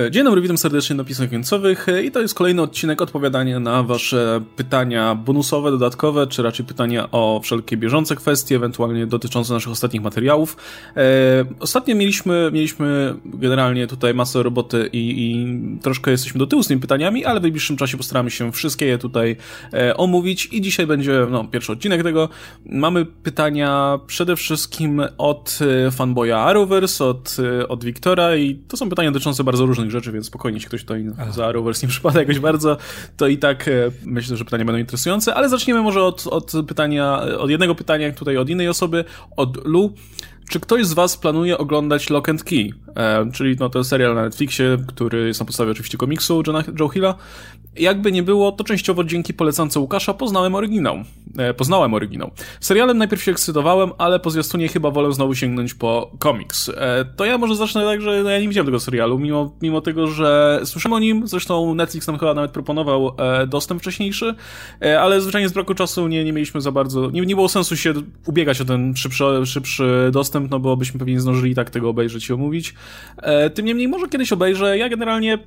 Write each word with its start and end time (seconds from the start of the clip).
E, 0.00 0.10
dzień 0.10 0.24
dobry, 0.24 0.40
witam 0.40 0.58
serdecznie 0.58 0.96
na 0.96 1.04
Pisach 1.04 1.30
Końcowych 1.30 1.88
e, 1.88 2.02
i 2.02 2.10
to 2.10 2.20
jest 2.20 2.34
kolejny 2.34 2.62
odcinek 2.62 3.02
odpowiadania 3.02 3.60
na 3.60 3.82
wasze 3.82 4.40
pytania 4.56 5.14
bonusowe, 5.14 5.70
dodatkowe, 5.70 6.26
czy 6.26 6.42
raczej 6.42 6.66
pytania 6.66 7.10
o 7.10 7.40
wszelkie 7.44 7.76
bieżące 7.76 8.16
kwestie, 8.16 8.56
ewentualnie 8.56 9.06
dotyczące 9.06 9.52
naszych 9.52 9.72
ostatnich 9.72 10.02
materiałów. 10.02 10.56
E, 10.96 11.00
ostatnio 11.60 11.94
mieliśmy, 11.94 12.50
mieliśmy 12.52 13.14
generalnie 13.24 13.86
tutaj 13.86 14.14
masę 14.14 14.42
roboty 14.42 14.90
i, 14.92 14.98
i 14.98 15.46
troszkę 15.80 16.10
jesteśmy 16.10 16.38
do 16.38 16.46
tyłu 16.46 16.62
z 16.62 16.68
tymi 16.68 16.80
pytaniami, 16.80 17.24
ale 17.24 17.40
w 17.40 17.42
najbliższym 17.42 17.76
czasie 17.76 17.96
postaramy 17.96 18.30
się 18.30 18.52
wszystkie 18.52 18.86
je 18.86 18.98
tutaj 18.98 19.36
e, 19.72 19.96
omówić 19.96 20.48
i 20.52 20.60
dzisiaj 20.60 20.86
będzie 20.86 21.26
no, 21.30 21.44
pierwszy 21.44 21.72
odcinek 21.72 22.02
tego. 22.02 22.28
Mamy 22.66 23.04
pytania 23.04 23.98
przede 24.06 24.36
wszystkim 24.36 25.02
od 25.18 25.58
e, 25.86 25.90
fanboya 25.90 26.32
Arrowverse, 26.32 27.04
od, 27.04 27.36
od 27.68 27.84
Wiktora 27.84 28.36
i 28.36 28.54
to 28.54 28.76
są 28.76 28.88
pytania 28.88 29.10
dotyczące 29.10 29.44
bardzo 29.44 29.66
różnych 29.66 29.83
rzeczy, 29.90 30.12
więc 30.12 30.26
spokojnie, 30.26 30.56
jeśli 30.56 30.68
ktoś 30.68 30.80
tutaj 30.80 31.06
Aha. 31.18 31.32
za 31.32 31.52
Rovers 31.52 31.82
nie 31.82 31.88
przypada 31.88 32.20
jakoś 32.20 32.38
bardzo, 32.38 32.76
to 33.16 33.26
i 33.26 33.38
tak 33.38 33.68
e, 33.68 33.90
myślę, 34.04 34.36
że 34.36 34.44
pytania 34.44 34.64
będą 34.64 34.78
interesujące, 34.78 35.34
ale 35.34 35.48
zaczniemy 35.48 35.82
może 35.82 36.02
od, 36.02 36.26
od 36.26 36.52
pytania, 36.68 37.20
od 37.38 37.50
jednego 37.50 37.74
pytania 37.74 38.12
tutaj 38.12 38.36
od 38.36 38.50
innej 38.50 38.68
osoby, 38.68 39.04
od 39.36 39.66
Lu. 39.66 39.94
Czy 40.48 40.60
ktoś 40.60 40.86
z 40.86 40.92
Was 40.92 41.16
planuje 41.16 41.58
oglądać 41.58 42.10
Lock 42.10 42.28
and 42.28 42.44
Key? 42.44 42.70
E, 42.96 43.30
czyli 43.32 43.56
no, 43.60 43.84
serial 43.84 44.14
na 44.14 44.22
Netflixie, 44.22 44.76
który 44.86 45.26
jest 45.26 45.40
na 45.40 45.46
podstawie 45.46 45.70
oczywiście 45.70 45.98
komiksu 45.98 46.42
Johna, 46.46 46.64
Joe 46.80 46.88
Hilla. 46.88 47.14
Jakby 47.76 48.12
nie 48.12 48.22
było, 48.22 48.52
to 48.52 48.64
częściowo 48.64 49.04
dzięki 49.04 49.34
polecance 49.34 49.80
Łukasza 49.80 50.14
poznałem 50.14 50.54
oryginał. 50.54 50.96
E, 51.38 51.54
poznałem 51.54 51.94
oryginał. 51.94 52.30
Serialem 52.60 52.98
najpierw 52.98 53.22
się 53.22 53.30
ekscytowałem, 53.32 53.90
ale 53.98 54.20
po 54.20 54.30
zwiastunie 54.30 54.68
chyba 54.68 54.90
wolę 54.90 55.12
znowu 55.12 55.34
sięgnąć 55.34 55.74
po 55.74 56.10
komiks. 56.18 56.68
E, 56.68 57.04
to 57.16 57.24
ja 57.24 57.38
może 57.38 57.56
zacznę 57.56 57.84
tak, 57.84 58.00
że 58.00 58.22
no, 58.22 58.30
ja 58.30 58.40
nie 58.40 58.48
widziałem 58.48 58.66
tego 58.66 58.80
serialu, 58.80 59.18
mimo, 59.18 59.52
mimo 59.62 59.80
tego, 59.80 60.06
że 60.06 60.60
słyszałem 60.64 60.92
o 60.92 60.98
nim, 60.98 61.26
zresztą 61.26 61.74
Netflix 61.74 62.06
nam 62.06 62.18
chyba 62.18 62.34
nawet 62.34 62.50
proponował 62.50 63.12
e, 63.18 63.46
dostęp 63.46 63.80
wcześniejszy, 63.80 64.34
e, 64.82 65.00
ale 65.00 65.20
zwyczajnie 65.20 65.48
z 65.48 65.52
braku 65.52 65.74
czasu 65.74 66.08
nie, 66.08 66.24
nie 66.24 66.32
mieliśmy 66.32 66.60
za 66.60 66.72
bardzo, 66.72 67.10
nie, 67.10 67.20
nie 67.20 67.34
było 67.34 67.48
sensu 67.48 67.76
się 67.76 67.94
ubiegać 68.26 68.60
o 68.60 68.64
ten 68.64 68.96
szybszy, 68.96 69.24
szybszy 69.44 70.10
dostęp, 70.12 70.33
no 70.40 70.60
bo 70.60 70.76
byśmy 70.76 70.98
pewnie 70.98 71.20
zdążyli 71.20 71.52
i 71.52 71.54
tak 71.54 71.70
tego 71.70 71.88
obejrzeć 71.88 72.28
i 72.28 72.32
omówić. 72.32 72.74
E, 73.16 73.50
tym 73.50 73.66
niemniej 73.66 73.88
może 73.88 74.08
kiedyś 74.08 74.32
obejrzę, 74.32 74.78
ja 74.78 74.88
generalnie 74.88 75.38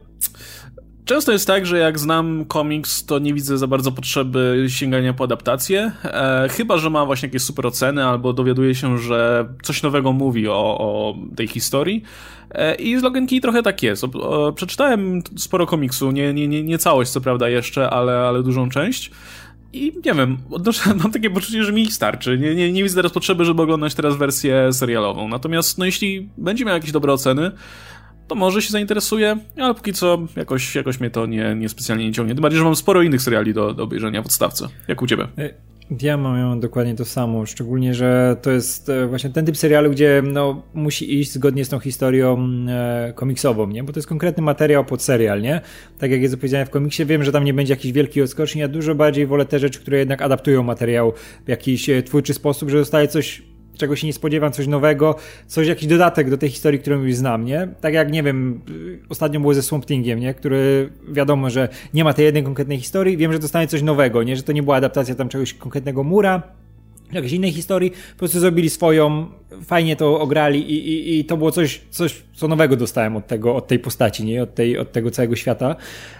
Często 1.07 1.31
jest 1.31 1.47
tak, 1.47 1.65
że 1.65 1.77
jak 1.77 1.99
znam 1.99 2.45
komiks, 2.45 3.05
to 3.05 3.19
nie 3.19 3.33
widzę 3.33 3.57
za 3.57 3.67
bardzo 3.67 3.91
potrzeby 3.91 4.65
sięgania 4.67 5.13
po 5.13 5.23
adaptację. 5.23 5.91
E, 6.03 6.47
chyba, 6.51 6.77
że 6.77 6.89
ma 6.89 7.05
właśnie 7.05 7.27
jakieś 7.27 7.41
super 7.41 7.67
oceny, 7.67 8.05
albo 8.05 8.33
dowiaduje 8.33 8.75
się, 8.75 8.97
że 8.97 9.47
coś 9.63 9.83
nowego 9.83 10.13
mówi 10.13 10.47
o, 10.47 10.77
o 10.79 11.15
tej 11.35 11.47
historii. 11.47 12.03
E, 12.51 12.75
I 12.75 12.99
z 12.99 13.03
Logan 13.03 13.27
Key 13.27 13.41
trochę 13.41 13.63
tak 13.63 13.83
jest. 13.83 14.03
O, 14.03 14.53
przeczytałem 14.55 15.21
sporo 15.37 15.65
komiksu, 15.65 16.11
nie, 16.11 16.33
nie, 16.33 16.47
nie, 16.47 16.63
nie 16.63 16.77
całość 16.77 17.11
co 17.11 17.21
prawda 17.21 17.49
jeszcze, 17.49 17.89
ale, 17.89 18.19
ale 18.19 18.43
dużą 18.43 18.69
część. 18.69 19.11
I 19.73 19.93
nie 20.05 20.13
wiem, 20.13 20.37
mam 21.03 21.11
takie 21.11 21.29
poczucie, 21.29 21.63
że 21.63 21.73
mi 21.73 21.81
ich 21.81 21.93
starczy. 21.93 22.37
Nie, 22.37 22.55
nie, 22.55 22.71
nie 22.71 22.83
widzę 22.83 22.95
teraz 22.95 23.11
potrzeby, 23.11 23.45
żeby 23.45 23.61
oglądać 23.61 23.95
teraz 23.95 24.15
wersję 24.15 24.73
serialową. 24.73 25.27
Natomiast, 25.27 25.77
no 25.77 25.85
jeśli 25.85 26.29
będzie 26.37 26.65
miał 26.65 26.75
jakieś 26.75 26.91
dobre 26.91 27.13
oceny, 27.13 27.51
to 28.27 28.35
może 28.35 28.61
się 28.61 28.69
zainteresuje, 28.69 29.37
ale 29.57 29.73
póki 29.73 29.93
co 29.93 30.17
jakoś, 30.35 30.75
jakoś 30.75 30.99
mnie 30.99 31.09
to 31.09 31.25
nie, 31.25 31.55
nie 31.55 31.69
specjalnie 31.69 32.05
nie 32.05 32.13
ciągnie. 32.13 32.35
Tym 32.35 32.41
bardziej, 32.41 32.57
że 32.57 32.65
mam 32.65 32.75
sporo 32.75 33.01
innych 33.01 33.21
seriali 33.21 33.53
do, 33.53 33.73
do 33.73 33.83
obejrzenia 33.83 34.21
w 34.21 34.25
odstawce. 34.25 34.67
Jak 34.87 35.01
u 35.01 35.07
ciebie? 35.07 35.27
Ja 36.01 36.17
mam 36.17 36.59
dokładnie 36.59 36.95
to 36.95 37.05
samo, 37.05 37.45
szczególnie, 37.45 37.93
że 37.93 38.37
to 38.41 38.51
jest 38.51 38.89
e, 38.89 39.07
właśnie 39.07 39.29
ten 39.29 39.45
typ 39.45 39.57
serialu, 39.57 39.91
gdzie 39.91 40.21
no, 40.25 40.61
musi 40.73 41.19
iść 41.19 41.31
zgodnie 41.31 41.65
z 41.65 41.69
tą 41.69 41.79
historią 41.79 42.49
e, 42.69 43.13
komiksową, 43.15 43.67
nie? 43.67 43.83
Bo 43.83 43.93
to 43.93 43.99
jest 43.99 44.07
konkretny 44.07 44.43
materiał 44.43 44.85
pod 44.85 45.03
serial, 45.03 45.41
nie? 45.41 45.61
Tak 45.99 46.11
jak 46.11 46.21
jest 46.21 46.33
opowiedziane 46.33 46.65
w 46.65 46.69
komiksie, 46.69 47.05
wiem, 47.05 47.23
że 47.23 47.31
tam 47.31 47.43
nie 47.43 47.53
będzie 47.53 47.73
jakiś 47.73 47.91
wielki 47.91 48.21
odskoczni, 48.21 48.61
ja 48.61 48.67
dużo 48.67 48.95
bardziej 48.95 49.27
wolę 49.27 49.45
te 49.45 49.59
rzeczy, 49.59 49.79
które 49.79 49.97
jednak 49.97 50.21
adaptują 50.21 50.63
materiał 50.63 51.13
w 51.45 51.49
jakiś 51.49 51.89
e, 51.89 52.03
twórczy 52.03 52.33
sposób, 52.33 52.69
że 52.69 52.79
zostaje 52.79 53.07
coś 53.07 53.43
czego 53.77 53.95
się 53.95 54.07
nie 54.07 54.13
spodziewam, 54.13 54.51
coś 54.51 54.67
nowego, 54.67 55.15
coś, 55.47 55.67
jakiś 55.67 55.87
dodatek 55.87 56.29
do 56.29 56.37
tej 56.37 56.49
historii, 56.49 56.79
którą 56.79 57.03
już 57.03 57.15
znam, 57.15 57.45
nie? 57.45 57.67
Tak 57.81 57.93
jak, 57.93 58.11
nie 58.11 58.23
wiem, 58.23 58.61
ostatnio 59.09 59.39
było 59.39 59.53
ze 59.53 59.63
Swamp 59.63 59.85
Thingiem, 59.85 60.19
nie? 60.19 60.33
Który 60.33 60.89
wiadomo, 61.11 61.49
że 61.49 61.69
nie 61.93 62.03
ma 62.03 62.13
tej 62.13 62.25
jednej 62.25 62.43
konkretnej 62.43 62.77
historii, 62.77 63.17
wiem, 63.17 63.33
że 63.33 63.39
dostanie 63.39 63.67
coś 63.67 63.81
nowego, 63.81 64.23
nie? 64.23 64.35
Że 64.35 64.43
to 64.43 64.51
nie 64.51 64.63
była 64.63 64.75
adaptacja 64.75 65.15
tam 65.15 65.29
czegoś 65.29 65.53
konkretnego 65.53 66.03
mura, 66.03 66.43
jakiejś 67.11 67.33
innej 67.33 67.51
historii, 67.51 67.91
po 67.91 68.19
prostu 68.19 68.39
zrobili 68.39 68.69
swoją, 68.69 69.27
fajnie 69.65 69.95
to 69.95 70.19
ograli 70.19 70.71
i, 70.71 70.89
i, 70.89 71.19
i 71.19 71.25
to 71.25 71.37
było 71.37 71.51
coś, 71.51 71.81
coś, 71.89 72.21
co 72.33 72.47
nowego 72.47 72.75
dostałem 72.75 73.15
od 73.15 73.27
tego, 73.27 73.55
od 73.55 73.67
tej 73.67 73.79
postaci, 73.79 74.25
nie? 74.25 74.43
Od, 74.43 74.55
tej, 74.55 74.77
od 74.77 74.91
tego 74.91 75.11
całego 75.11 75.35
świata 75.35 75.75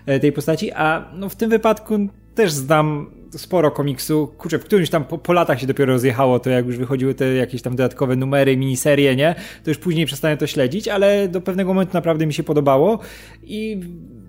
e, 0.05 0.19
tej 0.19 0.31
postaci, 0.31 0.71
a 0.71 1.11
no 1.13 1.29
w 1.29 1.35
tym 1.35 1.49
wypadku 1.49 2.07
też 2.35 2.51
znam 2.51 3.16
sporo 3.31 3.71
komiksu. 3.71 4.27
Kurczę, 4.37 4.59
w 4.59 4.63
którymś 4.63 4.89
tam 4.89 5.05
po, 5.05 5.17
po, 5.17 5.33
latach 5.33 5.61
się 5.61 5.67
dopiero 5.67 5.93
rozjechało 5.93 6.39
to, 6.39 6.49
jak 6.49 6.65
już 6.65 6.77
wychodziły 6.77 7.15
te 7.15 7.33
jakieś 7.33 7.61
tam 7.61 7.75
dodatkowe 7.75 8.15
numery, 8.15 8.57
miniserie, 8.57 9.15
nie? 9.15 9.35
To 9.63 9.69
już 9.69 9.77
później 9.77 10.05
przestałem 10.05 10.37
to 10.37 10.47
śledzić, 10.47 10.87
ale 10.87 11.27
do 11.27 11.41
pewnego 11.41 11.73
momentu 11.73 11.93
naprawdę 11.93 12.25
mi 12.25 12.33
się 12.33 12.43
podobało 12.43 12.99
i 13.43 13.81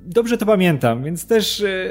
dobrze 0.08 0.38
to 0.38 0.46
pamiętam, 0.46 1.04
więc 1.04 1.26
też 1.26 1.60
e, 1.60 1.88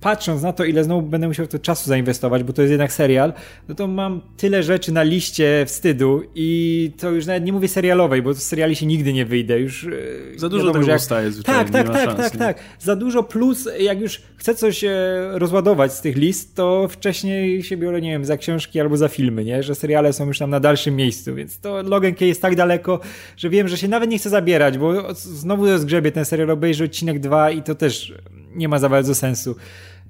patrząc 0.00 0.42
na 0.42 0.52
to, 0.52 0.64
ile 0.64 0.84
znowu 0.84 1.02
będę 1.02 1.28
musiał 1.28 1.46
to 1.46 1.58
czasu 1.58 1.88
zainwestować, 1.88 2.44
bo 2.44 2.52
to 2.52 2.62
jest 2.62 2.70
jednak 2.70 2.92
serial, 2.92 3.32
no 3.68 3.74
to 3.74 3.86
mam 3.86 4.20
tyle 4.36 4.62
rzeczy 4.62 4.92
na 4.92 5.02
liście 5.02 5.64
wstydu 5.66 6.22
i 6.34 6.92
to 6.98 7.10
już 7.10 7.26
nawet 7.26 7.44
nie 7.44 7.52
mówię 7.52 7.68
serialowej, 7.68 8.22
bo 8.22 8.34
z 8.34 8.42
seriali 8.42 8.76
się 8.76 8.86
nigdy 8.86 9.12
nie 9.12 9.26
wyjdę. 9.26 9.60
Już, 9.60 9.84
e, 9.84 9.88
Za 10.36 10.48
dużo 10.48 10.64
wiadomo, 10.64 10.80
tego 10.80 10.92
jak... 10.92 11.00
zostaje 11.00 11.32
zwyczajnie. 11.32 11.70
Tak, 11.70 11.86
tak, 11.86 12.06
tak, 12.06 12.16
tak, 12.16 12.36
tak. 12.36 12.58
Za 12.78 12.96
dużo 12.96 13.22
plus, 13.22 13.68
jak 13.80 14.00
już 14.00 14.22
chcę 14.36 14.54
coś 14.54 14.84
e, 14.84 14.90
rozładować 15.32 15.92
z 15.92 16.00
tych 16.00 16.16
list, 16.16 16.54
to 16.54 16.88
wcześniej 16.88 17.62
się 17.62 17.76
biorę, 17.76 18.00
nie 18.00 18.10
wiem, 18.10 18.24
za 18.24 18.36
książki 18.36 18.80
albo 18.80 18.96
za 18.96 19.08
filmy, 19.08 19.44
nie? 19.44 19.62
Że 19.62 19.74
seriale 19.74 20.12
są 20.12 20.26
już 20.26 20.38
tam 20.38 20.50
na 20.50 20.60
dalszym 20.60 20.96
miejscu, 20.96 21.34
więc 21.34 21.60
to 21.60 21.82
Logan 21.82 22.14
jest 22.20 22.42
tak 22.42 22.56
daleko, 22.56 23.00
że 23.36 23.50
wiem, 23.50 23.68
że 23.68 23.78
się 23.78 23.88
nawet 23.88 24.10
nie 24.10 24.18
chcę 24.18 24.30
zabierać, 24.30 24.78
bo 24.78 25.14
znowu 25.14 25.78
zgrzebie 25.78 26.12
ten 26.12 26.24
serial, 26.24 26.50
obejrzę 26.50 26.84
odcinek 26.84 27.18
i 27.50 27.62
to 27.62 27.74
też 27.74 28.14
nie 28.54 28.68
ma 28.68 28.78
za 28.78 28.88
bardzo 28.88 29.14
sensu. 29.14 29.56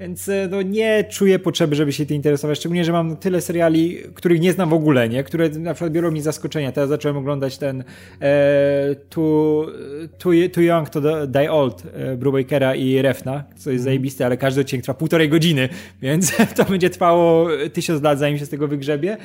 Więc 0.01 0.29
e, 0.29 0.49
no, 0.51 0.63
nie 0.63 1.05
czuję 1.05 1.39
potrzeby, 1.39 1.75
żeby 1.75 1.93
się 1.93 2.07
tym 2.07 2.17
interesować. 2.17 2.59
Szczególnie, 2.59 2.85
że 2.85 2.93
mam 2.93 3.17
tyle 3.17 3.41
seriali, 3.41 3.99
których 4.15 4.41
nie 4.41 4.53
znam 4.53 4.69
w 4.69 4.73
ogóle, 4.73 5.09
nie? 5.09 5.25
które 5.25 5.49
na 5.49 5.75
przykład 5.75 5.93
biorą 5.93 6.11
mi 6.11 6.21
zaskoczenia. 6.21 6.73
Teraz 6.73 6.89
zacząłem 6.89 7.17
oglądać 7.17 7.59
ten 7.59 7.85
e, 8.21 8.95
too, 9.09 9.67
too, 10.19 10.33
too 10.53 10.63
Young 10.63 10.91
to 10.91 11.27
Die 11.27 11.53
Old 11.53 11.83
e, 11.95 12.17
Brubakera 12.17 12.75
i 12.75 13.03
Refna, 13.03 13.45
co 13.57 13.71
jest 13.71 13.83
mm. 13.83 13.85
zajebiste, 13.85 14.27
ale 14.27 14.37
każdy 14.37 14.61
odcinek 14.61 14.83
trwa 14.83 14.95
półtorej 14.95 15.29
godziny, 15.29 15.69
więc 16.03 16.33
to 16.57 16.65
będzie 16.65 16.91
trwało 16.91 17.49
tysiąc 17.73 18.03
lat, 18.03 18.19
zanim 18.19 18.39
się 18.39 18.47
z 18.47 18.49
tego 18.49 18.69
wygrzebie. 18.69 19.17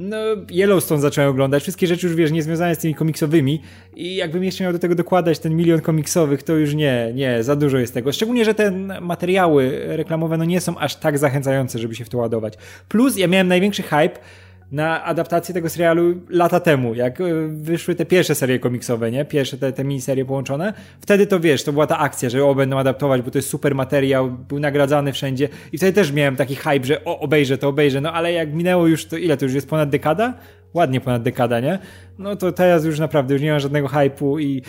No, 0.00 0.16
Yellowstone 0.50 1.00
zacząłem 1.00 1.30
oglądać, 1.30 1.62
wszystkie 1.62 1.86
rzeczy 1.86 2.06
już 2.06 2.16
wiesz, 2.16 2.32
niezwiązane 2.32 2.74
z 2.74 2.78
tymi 2.78 2.94
komiksowymi 2.94 3.62
i 3.96 4.16
jakbym 4.16 4.44
jeszcze 4.44 4.64
miał 4.64 4.72
do 4.72 4.78
tego 4.78 4.94
dokładać 4.94 5.38
ten 5.38 5.56
milion 5.56 5.80
komiksowych, 5.80 6.42
to 6.42 6.56
już 6.56 6.74
nie, 6.74 7.12
nie, 7.14 7.42
za 7.42 7.56
dużo 7.56 7.78
jest 7.78 7.94
tego. 7.94 8.12
Szczególnie, 8.12 8.44
że 8.44 8.54
te 8.54 8.70
materiały 9.00 9.80
reklamowe 9.86 10.36
no 10.36 10.44
nie 10.44 10.60
są 10.60 10.78
aż 10.78 10.96
tak 10.96 11.18
zachęcające, 11.18 11.78
żeby 11.78 11.94
się 11.94 12.04
w 12.04 12.08
to 12.08 12.18
ładować. 12.18 12.54
Plus 12.88 13.16
ja 13.16 13.26
miałem 13.28 13.48
największy 13.48 13.82
hype 13.82 14.18
na 14.72 15.04
adaptację 15.04 15.54
tego 15.54 15.68
serialu 15.68 16.14
lata 16.28 16.60
temu, 16.60 16.94
jak 16.94 17.20
e, 17.20 17.24
wyszły 17.48 17.94
te 17.94 18.06
pierwsze 18.06 18.34
serie 18.34 18.58
komiksowe, 18.58 19.10
nie? 19.10 19.24
Pierwsze 19.24 19.58
te, 19.58 19.72
te 19.72 19.84
miniserie 19.84 20.24
połączone. 20.24 20.74
Wtedy 21.00 21.26
to 21.26 21.40
wiesz, 21.40 21.64
to 21.64 21.72
była 21.72 21.86
ta 21.86 21.98
akcja, 21.98 22.28
że 22.28 22.44
o, 22.44 22.54
będą 22.54 22.78
adaptować, 22.78 23.22
bo 23.22 23.30
to 23.30 23.38
jest 23.38 23.48
super 23.48 23.74
materiał, 23.74 24.30
był 24.30 24.60
nagradzany 24.60 25.12
wszędzie 25.12 25.48
i 25.72 25.78
wtedy 25.78 25.92
też 25.92 26.12
miałem 26.12 26.36
taki 26.36 26.54
hype, 26.54 26.84
że 26.84 27.04
o, 27.04 27.20
obejrzę 27.20 27.58
to, 27.58 27.68
obejrzę, 27.68 28.00
no 28.00 28.12
ale 28.12 28.32
jak 28.32 28.54
minęło 28.54 28.86
już 28.86 29.06
to, 29.06 29.16
ile 29.16 29.36
to 29.36 29.44
już 29.44 29.54
jest 29.54 29.68
ponad 29.68 29.90
dekada? 29.90 30.34
Ładnie 30.74 31.00
ponad 31.00 31.22
dekada, 31.22 31.60
nie? 31.60 31.78
No 32.18 32.36
to 32.36 32.52
teraz 32.52 32.84
już 32.84 32.98
naprawdę 32.98 33.34
już 33.34 33.42
nie 33.42 33.52
ma 33.52 33.58
żadnego 33.58 33.88
hypu 33.88 34.38
i 34.38 34.62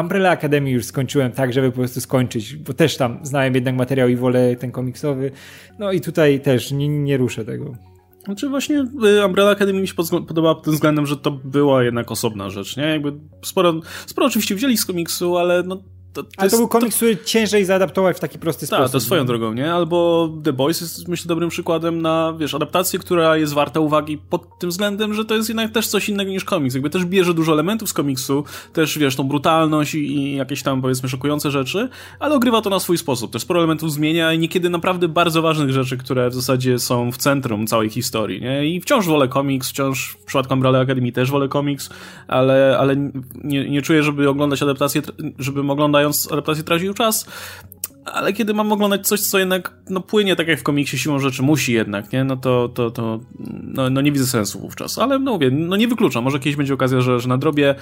Umbrella 0.00 0.30
Academy 0.30 0.70
już 0.70 0.84
skończyłem 0.84 1.32
tak, 1.32 1.52
żeby 1.52 1.70
po 1.70 1.76
prostu 1.76 2.00
skończyć, 2.00 2.56
bo 2.56 2.72
też 2.72 2.96
tam 2.96 3.18
znałem 3.22 3.54
jednak 3.54 3.74
materiał 3.74 4.08
i 4.08 4.16
wolę 4.16 4.56
ten 4.56 4.70
komiksowy. 4.70 5.30
No 5.78 5.92
i 5.92 6.00
tutaj 6.00 6.40
też 6.40 6.72
nie, 6.72 6.88
nie 6.88 7.16
ruszę 7.16 7.44
tego. 7.44 7.91
Znaczy 8.24 8.48
właśnie 8.48 8.86
y, 9.20 9.26
Umbrella 9.26 9.50
Academy 9.50 9.80
mi 9.80 9.88
się 9.88 9.94
podobała 9.94 10.54
pod 10.54 10.64
tym 10.64 10.72
względem, 10.72 11.06
że 11.06 11.16
to 11.16 11.30
była 11.30 11.84
jednak 11.84 12.10
osobna 12.10 12.50
rzecz, 12.50 12.76
nie? 12.76 12.84
Jakby 12.84 13.12
sporo, 13.44 13.80
sporo 14.06 14.26
oczywiście 14.26 14.54
wzięli 14.54 14.76
z 14.76 14.86
komiksu, 14.86 15.36
ale 15.36 15.62
no 15.62 15.82
to, 16.12 16.22
to 16.22 16.28
Ale 16.36 16.50
to 16.50 16.56
był 16.56 16.68
komiks, 16.68 16.96
który 16.96 17.16
ciężej 17.16 17.64
zaadaptować 17.64 18.16
w 18.16 18.20
taki 18.20 18.38
prosty 18.38 18.60
ta, 18.60 18.66
sposób. 18.66 18.84
Tak, 18.84 18.92
to 18.92 19.00
swoją 19.00 19.26
drogą, 19.26 19.52
nie? 19.52 19.72
Albo 19.72 20.30
The 20.44 20.52
Boys 20.52 20.80
jest, 20.80 21.08
myślę, 21.08 21.28
dobrym 21.28 21.50
przykładem 21.50 22.02
na, 22.02 22.34
wiesz, 22.38 22.54
adaptację, 22.54 22.98
która 22.98 23.36
jest 23.36 23.52
warta 23.52 23.80
uwagi 23.80 24.18
pod 24.18 24.58
tym 24.58 24.70
względem, 24.70 25.14
że 25.14 25.24
to 25.24 25.34
jest 25.34 25.48
jednak 25.48 25.70
też 25.70 25.86
coś 25.88 26.08
innego 26.08 26.30
niż 26.30 26.44
komiks. 26.44 26.74
Jakby 26.74 26.90
też 26.90 27.04
bierze 27.04 27.34
dużo 27.34 27.52
elementów 27.52 27.88
z 27.88 27.92
komiksu, 27.92 28.44
też, 28.72 28.98
wiesz, 28.98 29.16
tą 29.16 29.24
brutalność 29.24 29.94
i, 29.94 29.98
i 29.98 30.36
jakieś 30.36 30.62
tam, 30.62 30.82
powiedzmy, 30.82 31.08
szokujące 31.08 31.50
rzeczy, 31.50 31.88
ale 32.20 32.34
ogrywa 32.34 32.62
to 32.62 32.70
na 32.70 32.80
swój 32.80 32.98
sposób. 32.98 33.32
Też 33.32 33.42
sporo 33.42 33.60
elementów 33.60 33.92
zmienia 33.92 34.32
i 34.32 34.38
niekiedy 34.38 34.70
naprawdę 34.70 35.08
bardzo 35.08 35.42
ważnych 35.42 35.70
rzeczy, 35.70 35.96
które 35.96 36.30
w 36.30 36.34
zasadzie 36.34 36.78
są 36.78 37.12
w 37.12 37.16
centrum 37.16 37.66
całej 37.66 37.90
historii, 37.90 38.40
nie? 38.40 38.66
I 38.66 38.80
wciąż 38.80 39.06
wolę 39.06 39.28
komiks, 39.28 39.70
wciąż 39.70 40.16
w 40.20 40.24
przypadku 40.24 40.54
Umbrella 40.54 40.78
Academy 40.78 41.12
też 41.12 41.30
wolę 41.30 41.48
komiks, 41.48 41.90
ale, 42.28 42.76
ale 42.80 42.96
nie, 43.44 43.70
nie 43.70 43.82
czuję, 43.82 44.02
żeby 44.02 44.28
oglądać 44.28 44.62
adaptację, 44.62 45.02
żebym 45.38 45.70
oglądał 45.70 46.01
oglądając 46.02 46.32
adaptację 46.32 46.64
tracił 46.64 46.94
czas, 46.94 47.26
ale 48.04 48.32
kiedy 48.32 48.54
mam 48.54 48.72
oglądać 48.72 49.06
coś, 49.06 49.20
co 49.20 49.38
jednak 49.38 49.74
no, 49.90 50.00
płynie 50.00 50.36
tak 50.36 50.48
jak 50.48 50.60
w 50.60 50.62
komiksie 50.62 50.98
siłą 50.98 51.18
rzeczy, 51.18 51.42
musi 51.42 51.72
jednak, 51.72 52.12
nie? 52.12 52.24
No 52.24 52.36
to, 52.36 52.68
to, 52.68 52.90
to 52.90 53.20
no, 53.62 53.90
no 53.90 54.00
nie 54.00 54.12
widzę 54.12 54.26
sensu 54.26 54.60
wówczas. 54.60 54.98
Ale 54.98 55.18
no 55.18 55.32
mówię, 55.32 55.50
no 55.50 55.76
nie 55.76 55.88
wykluczam. 55.88 56.24
Może 56.24 56.38
kiedyś 56.38 56.56
będzie 56.56 56.74
okazja, 56.74 57.00
że, 57.00 57.20
że 57.20 57.28
nadrobię. 57.28 57.74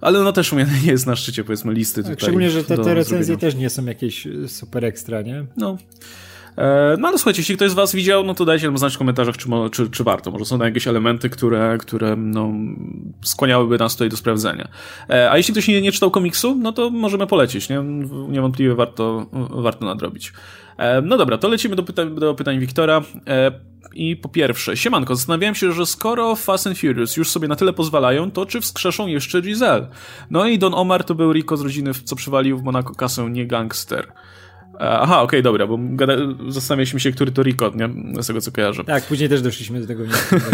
Ale 0.00 0.18
no 0.18 0.32
też 0.32 0.52
u 0.52 0.56
mnie 0.56 0.66
nie 0.84 0.92
jest 0.92 1.06
na 1.06 1.16
szczycie, 1.16 1.44
powiedzmy, 1.44 1.72
listy 1.72 2.02
tak, 2.02 2.12
tutaj. 2.12 2.22
Szczególnie, 2.22 2.50
że 2.50 2.64
te, 2.64 2.76
te 2.76 2.94
recenzje 2.94 3.24
zrobienia. 3.24 3.40
też 3.50 3.54
nie 3.54 3.70
są 3.70 3.84
jakieś 3.84 4.28
super 4.46 4.84
ekstra, 4.84 5.22
nie? 5.22 5.46
No. 5.56 5.78
E, 6.58 6.96
no 6.98 7.08
ale 7.08 7.18
słuchajcie, 7.18 7.40
jeśli 7.40 7.56
ktoś 7.56 7.70
z 7.70 7.74
was 7.74 7.94
widział, 7.94 8.24
no 8.24 8.34
to 8.34 8.44
dajcie 8.44 8.66
nam 8.66 8.78
znać 8.78 8.94
w 8.94 8.98
komentarzach, 8.98 9.36
czy, 9.36 9.48
czy, 9.72 9.90
czy 9.90 10.04
warto. 10.04 10.30
Może 10.30 10.44
są 10.44 10.58
tam 10.58 10.66
jakieś 10.66 10.88
elementy, 10.88 11.30
które, 11.30 11.78
które 11.80 12.16
no, 12.16 12.52
skłaniałyby 13.22 13.78
nas 13.78 13.92
tutaj 13.92 14.08
do 14.08 14.16
sprawdzenia. 14.16 14.68
E, 15.10 15.30
a 15.30 15.36
jeśli 15.36 15.54
ktoś 15.54 15.68
nie, 15.68 15.80
nie 15.80 15.92
czytał 15.92 16.10
komiksu, 16.10 16.54
no 16.54 16.72
to 16.72 16.90
możemy 16.90 17.26
polecić, 17.26 17.68
nie? 17.68 17.82
Niewątpliwie 18.28 18.74
warto, 18.74 19.26
warto 19.50 19.86
nadrobić. 19.86 20.32
E, 20.76 21.02
no 21.02 21.16
dobra, 21.16 21.38
to 21.38 21.48
lecimy 21.48 21.76
do 21.76 21.82
pytań, 21.82 22.14
do 22.14 22.34
pytań 22.34 22.58
Wiktora. 22.58 23.02
I 23.94 24.16
po 24.16 24.28
pierwsze, 24.28 24.76
siemanko, 24.76 25.16
zastanawiałem 25.16 25.54
się, 25.54 25.72
że 25.72 25.86
skoro 25.86 26.36
Fast 26.36 26.66
and 26.66 26.78
Furious 26.78 27.16
już 27.16 27.30
sobie 27.30 27.48
na 27.48 27.56
tyle 27.56 27.72
pozwalają, 27.72 28.30
to 28.30 28.46
czy 28.46 28.60
wskrzeszą 28.60 29.06
jeszcze 29.06 29.42
Giselle? 29.42 29.88
No 30.30 30.46
i 30.46 30.58
Don 30.58 30.74
Omar 30.74 31.04
to 31.04 31.14
był 31.14 31.32
Rico 31.32 31.56
z 31.56 31.60
rodziny, 31.60 31.90
co 32.04 32.16
przywalił 32.16 32.58
w 32.58 32.62
Monaco 32.62 32.94
kasę, 32.94 33.30
nie 33.30 33.46
gangster. 33.46 34.12
Aha, 34.80 35.22
okej, 35.22 35.24
okay, 35.24 35.42
dobra, 35.42 35.66
bo 35.66 35.78
gada, 35.80 36.12
zastanawialiśmy 36.48 37.00
się, 37.00 37.12
który 37.12 37.32
to 37.32 37.42
Rico, 37.42 37.72
nie? 37.74 37.88
Z 38.22 38.26
tego, 38.26 38.40
co 38.40 38.52
kojarzę. 38.52 38.84
Tak, 38.84 39.06
później 39.06 39.28
też 39.28 39.42
doszliśmy 39.42 39.80
do 39.80 39.86
tego 39.86 40.04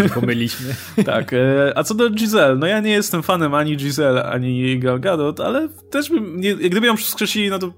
nie 0.03 0.09
pomyliśmy. 0.19 0.75
tak, 1.05 1.33
e, 1.33 1.73
a 1.75 1.83
co 1.83 1.93
do 1.93 2.09
Giselle, 2.09 2.55
no 2.55 2.67
ja 2.67 2.79
nie 2.79 2.91
jestem 2.91 3.23
fanem 3.23 3.53
ani 3.53 3.77
Giselle, 3.77 4.25
ani 4.25 4.79
Gal 4.79 4.99
Gadot, 4.99 5.39
ale 5.39 5.69
też 5.91 6.09
bym, 6.09 6.41
nie, 6.41 6.55
gdyby 6.55 6.87
ją 6.87 6.97
wskrzesili, 6.97 7.49
no 7.49 7.59
to 7.59 7.73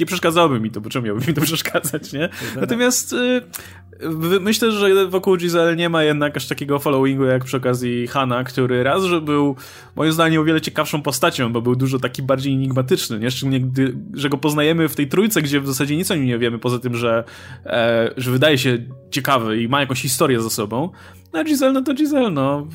nie 0.00 0.06
przeszkadzałoby 0.06 0.60
mi 0.60 0.70
to, 0.70 0.80
bo 0.80 0.90
czemu 0.90 1.06
miałby 1.06 1.26
mi 1.26 1.34
to 1.34 1.40
przeszkadzać, 1.50 2.12
nie? 2.12 2.28
Natomiast 2.60 3.12
y, 3.12 3.42
myślę, 4.40 4.72
że 4.72 5.06
wokół 5.06 5.36
Giselle 5.36 5.76
nie 5.76 5.88
ma 5.88 6.04
jednak 6.04 6.36
aż 6.36 6.46
takiego 6.46 6.78
followingu 6.78 7.24
jak 7.24 7.44
przy 7.44 7.56
okazji 7.56 8.06
Hanna, 8.06 8.44
który 8.44 8.82
raz, 8.82 9.04
że 9.04 9.20
był 9.20 9.56
moim 9.96 10.12
zdaniem 10.12 10.42
o 10.42 10.44
wiele 10.44 10.60
ciekawszą 10.60 11.02
postacią, 11.02 11.52
bo 11.52 11.62
był 11.62 11.76
dużo 11.76 11.98
taki 11.98 12.22
bardziej 12.22 12.52
enigmatyczny, 12.52 13.18
nie? 13.18 13.30
Szczególnie 13.30 13.60
gdy, 13.60 13.96
że 14.14 14.28
go 14.28 14.38
poznajemy 14.38 14.88
w 14.88 14.96
tej 14.96 15.08
trójce, 15.08 15.42
gdzie 15.42 15.60
w 15.60 15.66
zasadzie 15.66 15.96
nic 15.96 16.10
o 16.10 16.14
nim 16.14 16.26
nie 16.26 16.38
wiemy, 16.38 16.58
poza 16.58 16.78
tym, 16.78 16.96
że, 16.96 17.24
e, 17.66 18.10
że 18.16 18.30
wydaje 18.30 18.58
się 18.58 18.78
ciekawy 19.10 19.62
i 19.62 19.68
ma 19.68 19.80
jakąś 19.80 20.02
historię 20.02 20.40
za 20.40 20.50
sobą. 20.50 20.90
No 21.32 21.40
a 21.40 21.44
Giselle, 21.44 21.72
no 21.72 21.82
to 21.82 21.94
Giselle, 21.94 22.30
no 22.30 22.68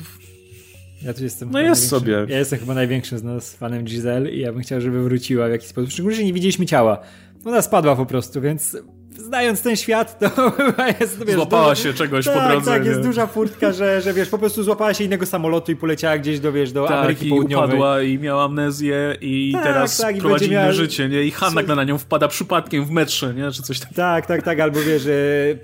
ja 1.02 1.14
tu 1.14 1.24
jestem. 1.24 1.50
No 1.50 1.60
jest 1.60 1.88
sobie. 1.88 2.26
Ja 2.28 2.38
jestem 2.38 2.58
chyba 2.58 2.74
największym 2.74 3.18
z 3.18 3.22
nas 3.22 3.56
fanem 3.56 3.84
Giselle 3.84 4.30
i 4.30 4.40
ja 4.40 4.52
bym 4.52 4.62
chciał, 4.62 4.80
żeby 4.80 5.02
wróciła 5.02 5.48
w 5.48 5.50
jakiś 5.50 5.68
sposób. 5.68 5.90
Szczególnie, 5.90 6.16
że 6.16 6.24
nie 6.24 6.32
widzieliśmy 6.32 6.66
ciała. 6.66 6.98
Ona 7.44 7.62
spadła 7.62 7.96
po 7.96 8.06
prostu, 8.06 8.40
więc 8.40 8.76
znając 9.18 9.62
ten 9.62 9.76
świat, 9.76 10.18
to 10.18 10.50
chyba 10.50 10.88
jest, 10.88 11.24
wiesz, 11.24 11.34
Złapała 11.34 11.68
dużo... 11.68 11.82
się 11.82 11.94
czegoś 11.94 12.24
tak, 12.24 12.34
po 12.34 12.48
drodze. 12.48 12.70
Tak, 12.70 12.84
jest 12.84 13.00
duża 13.00 13.26
furtka, 13.26 13.72
że, 13.72 14.00
że 14.00 14.12
wiesz, 14.12 14.28
po 14.28 14.38
prostu 14.38 14.62
złapała 14.62 14.94
się 14.94 15.04
innego 15.04 15.26
samolotu 15.26 15.72
i 15.72 15.76
poleciała 15.76 16.18
gdzieś 16.18 16.40
do, 16.40 16.52
wiesz, 16.52 16.72
do 16.72 16.84
tak, 16.84 16.98
Ameryki 16.98 17.26
i 17.26 17.30
Południowej. 17.30 17.68
upadła 17.68 18.02
i 18.02 18.18
miała 18.18 18.44
amnezję 18.44 19.16
i 19.20 19.50
tak, 19.52 19.62
teraz 19.62 19.96
tak, 19.96 20.16
i 20.16 20.20
prowadzi 20.20 20.50
miała... 20.50 20.72
życie, 20.72 21.08
nie? 21.08 21.22
I 21.22 21.30
Hanna 21.30 21.74
na 21.74 21.84
nią 21.84 21.98
wpada 21.98 22.28
przypadkiem 22.28 22.84
w 22.84 22.90
metrze, 22.90 23.34
nie? 23.34 23.52
Czy 23.52 23.62
coś 23.62 23.80
tam. 23.80 23.90
Tak, 23.96 24.26
tak, 24.26 24.42
tak, 24.42 24.60
albo 24.60 24.80
wiesz, 24.80 25.02
że 25.02 25.12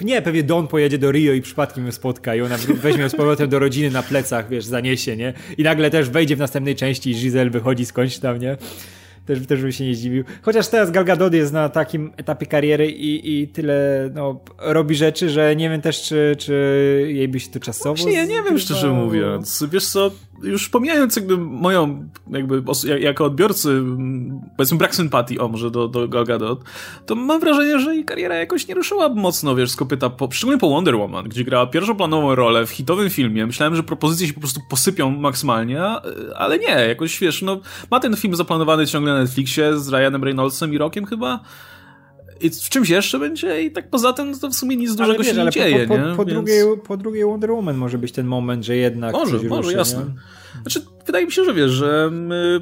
nie, 0.00 0.22
pewnie 0.22 0.42
Don 0.42 0.68
pojedzie 0.68 0.98
do 0.98 1.12
Rio 1.12 1.32
i 1.32 1.42
przypadkiem 1.42 1.86
ją 1.86 1.92
spotka 1.92 2.34
i 2.34 2.40
ona 2.40 2.56
weźmie 2.74 3.02
ją 3.02 3.08
z 3.08 3.16
powrotem 3.16 3.48
do 3.48 3.58
rodziny 3.58 3.90
na 3.90 4.02
plecach, 4.02 4.48
wiesz, 4.48 4.64
zaniesie, 4.64 5.16
nie? 5.16 5.32
I 5.58 5.62
nagle 5.62 5.90
też 5.90 6.10
wejdzie 6.10 6.36
w 6.36 6.38
następnej 6.38 6.76
części 6.76 7.10
i 7.10 7.14
Giselle 7.14 7.50
wychodzi 7.50 7.86
skądś 7.86 8.18
tam, 8.18 8.38
nie? 8.38 8.56
Też, 9.26 9.46
też 9.46 9.62
bym 9.62 9.72
się 9.72 9.84
nie 9.84 9.94
zdziwił. 9.94 10.24
Chociaż 10.42 10.68
teraz 10.68 10.90
Gal 10.90 11.04
Gadot 11.04 11.34
jest 11.34 11.52
na 11.52 11.68
takim 11.68 12.12
etapie 12.16 12.46
kariery 12.46 12.90
i, 12.90 13.42
i 13.42 13.48
tyle 13.48 14.10
no, 14.14 14.40
robi 14.58 14.94
rzeczy, 14.94 15.30
że 15.30 15.56
nie 15.56 15.70
wiem 15.70 15.80
też, 15.80 16.02
czy, 16.02 16.36
czy 16.38 16.54
jej 17.08 17.28
by 17.28 17.40
się 17.40 17.50
to 17.50 17.60
czasowo... 17.60 17.94
Właśnie 17.94 18.12
ja 18.12 18.24
nie 18.24 18.42
wiem, 18.42 18.58
szczerze 18.58 18.90
mówiąc. 18.90 19.64
Wiesz 19.72 19.86
co, 19.86 20.10
już 20.44 20.68
pomijając 20.68 21.16
jakby 21.16 21.36
moją, 21.38 22.08
jakby 22.30 22.62
jako 23.00 23.24
odbiorcy, 23.24 23.82
powiedzmy 24.56 24.78
brak 24.78 24.94
sympatii, 24.94 25.38
o 25.38 25.48
może 25.48 25.70
do, 25.70 25.88
do 25.88 26.08
Gal 26.08 26.24
Gadot, 26.24 26.60
to 27.06 27.14
mam 27.14 27.40
wrażenie, 27.40 27.78
że 27.78 27.94
jej 27.94 28.04
kariera 28.04 28.34
jakoś 28.34 28.68
nie 28.68 28.74
ruszyła 28.74 29.08
mocno, 29.08 29.54
wiesz, 29.54 29.70
z 29.70 29.76
kopyta, 29.76 30.10
po, 30.10 30.28
szczególnie 30.30 30.60
po 30.60 30.68
Wonder 30.68 30.96
Woman, 30.96 31.28
gdzie 31.28 31.44
grała 31.44 31.66
pierwszoplanową 31.66 32.34
rolę 32.34 32.66
w 32.66 32.70
hitowym 32.70 33.10
filmie. 33.10 33.46
Myślałem, 33.46 33.76
że 33.76 33.82
propozycje 33.82 34.26
się 34.26 34.32
po 34.32 34.40
prostu 34.40 34.60
posypią 34.70 35.10
maksymalnie, 35.10 35.82
ale 36.36 36.58
nie, 36.58 36.86
jakoś, 36.88 37.18
wiesz, 37.18 37.42
no, 37.42 37.60
ma 37.90 38.00
ten 38.00 38.16
film 38.16 38.34
zaplanowany 38.34 38.86
ciągle 38.86 39.12
na 39.12 39.20
Netflixie 39.20 39.78
z 39.78 39.88
Ryanem 39.88 40.24
Reynoldsem 40.24 40.74
i 40.74 40.78
Rockiem 40.78 41.06
chyba, 41.06 41.40
i 42.40 42.50
w 42.50 42.68
czymś 42.68 42.88
jeszcze 42.88 43.18
będzie 43.18 43.62
i 43.62 43.70
tak 43.70 43.90
poza 43.90 44.12
tym 44.12 44.38
to 44.38 44.48
w 44.48 44.54
sumie 44.54 44.76
nic 44.76 44.94
dużego 44.94 45.18
wiesz, 45.22 45.36
się 45.36 45.44
nie 45.44 45.50
dzieje, 45.50 45.86
po, 45.86 45.94
po, 45.94 46.00
nie? 46.00 46.16
Po, 46.16 46.24
Więc... 46.24 46.34
drugiej, 46.34 46.62
po 46.86 46.96
drugiej 46.96 47.24
Wonder 47.24 47.50
Woman 47.50 47.76
może 47.76 47.98
być 47.98 48.12
ten 48.12 48.26
moment, 48.26 48.64
że 48.64 48.76
jednak 48.76 49.12
Może, 49.12 49.36
może, 49.36 49.62
ruszy, 49.62 49.76
jasne. 49.76 50.04
Nie? 50.04 50.60
Znaczy, 50.62 50.80
wydaje 51.06 51.26
mi 51.26 51.32
się, 51.32 51.44
że 51.44 51.54
wiesz, 51.54 51.70
że 51.70 52.08
my 52.12 52.60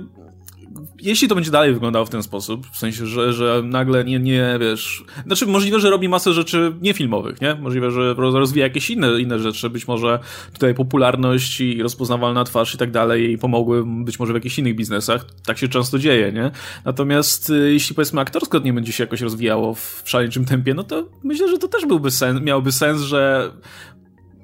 jeśli 1.01 1.29
to 1.29 1.35
będzie 1.35 1.51
dalej 1.51 1.75
wyglądało 1.75 2.07
w 2.07 2.11
ten 2.11 2.23
sposób, 2.23 2.67
w 2.73 2.77
sensie, 2.77 3.07
że, 3.07 3.33
że 3.33 3.63
nagle 3.65 4.05
nie, 4.05 4.19
nie, 4.19 4.59
wiesz, 4.61 5.05
znaczy 5.27 5.47
możliwe, 5.47 5.81
że 5.81 5.91
robi 5.91 6.09
masę 6.09 6.33
rzeczy 6.33 6.73
niefilmowych, 6.81 7.41
nie? 7.41 7.55
Możliwe, 7.55 7.91
że 7.91 8.15
rozwija 8.15 8.67
jakieś 8.67 8.91
inne, 8.91 9.21
inne 9.21 9.39
rzeczy, 9.39 9.71
być 9.71 9.89
może 9.89 10.19
tutaj 10.53 10.75
popularność 10.75 11.61
i 11.61 11.83
rozpoznawalna 11.83 12.45
twarz 12.45 12.75
i 12.75 12.79
tak 12.79 12.91
dalej 12.91 13.39
pomogły 13.39 13.85
być 14.05 14.19
może 14.19 14.33
w 14.33 14.37
jakichś 14.37 14.59
innych 14.59 14.77
biznesach, 14.77 15.27
tak 15.47 15.59
się 15.59 15.69
często 15.69 15.99
dzieje, 15.99 16.33
nie? 16.33 16.51
Natomiast 16.85 17.51
y, 17.51 17.73
jeśli 17.73 17.95
powiedzmy 17.95 18.21
aktorsko 18.21 18.59
nie 18.59 18.73
będzie 18.73 18.93
się 18.93 19.05
jakoś 19.05 19.21
rozwijało 19.21 19.75
w 19.75 20.03
szaleńczym 20.05 20.45
tempie, 20.45 20.75
no 20.75 20.85
to 20.85 21.09
myślę, 21.23 21.49
że 21.49 21.59
to 21.59 21.69
też 21.69 21.87
byłby 21.87 22.11
sens, 22.11 22.41
miałby 22.41 22.73
sens, 22.73 23.01
że 23.01 23.53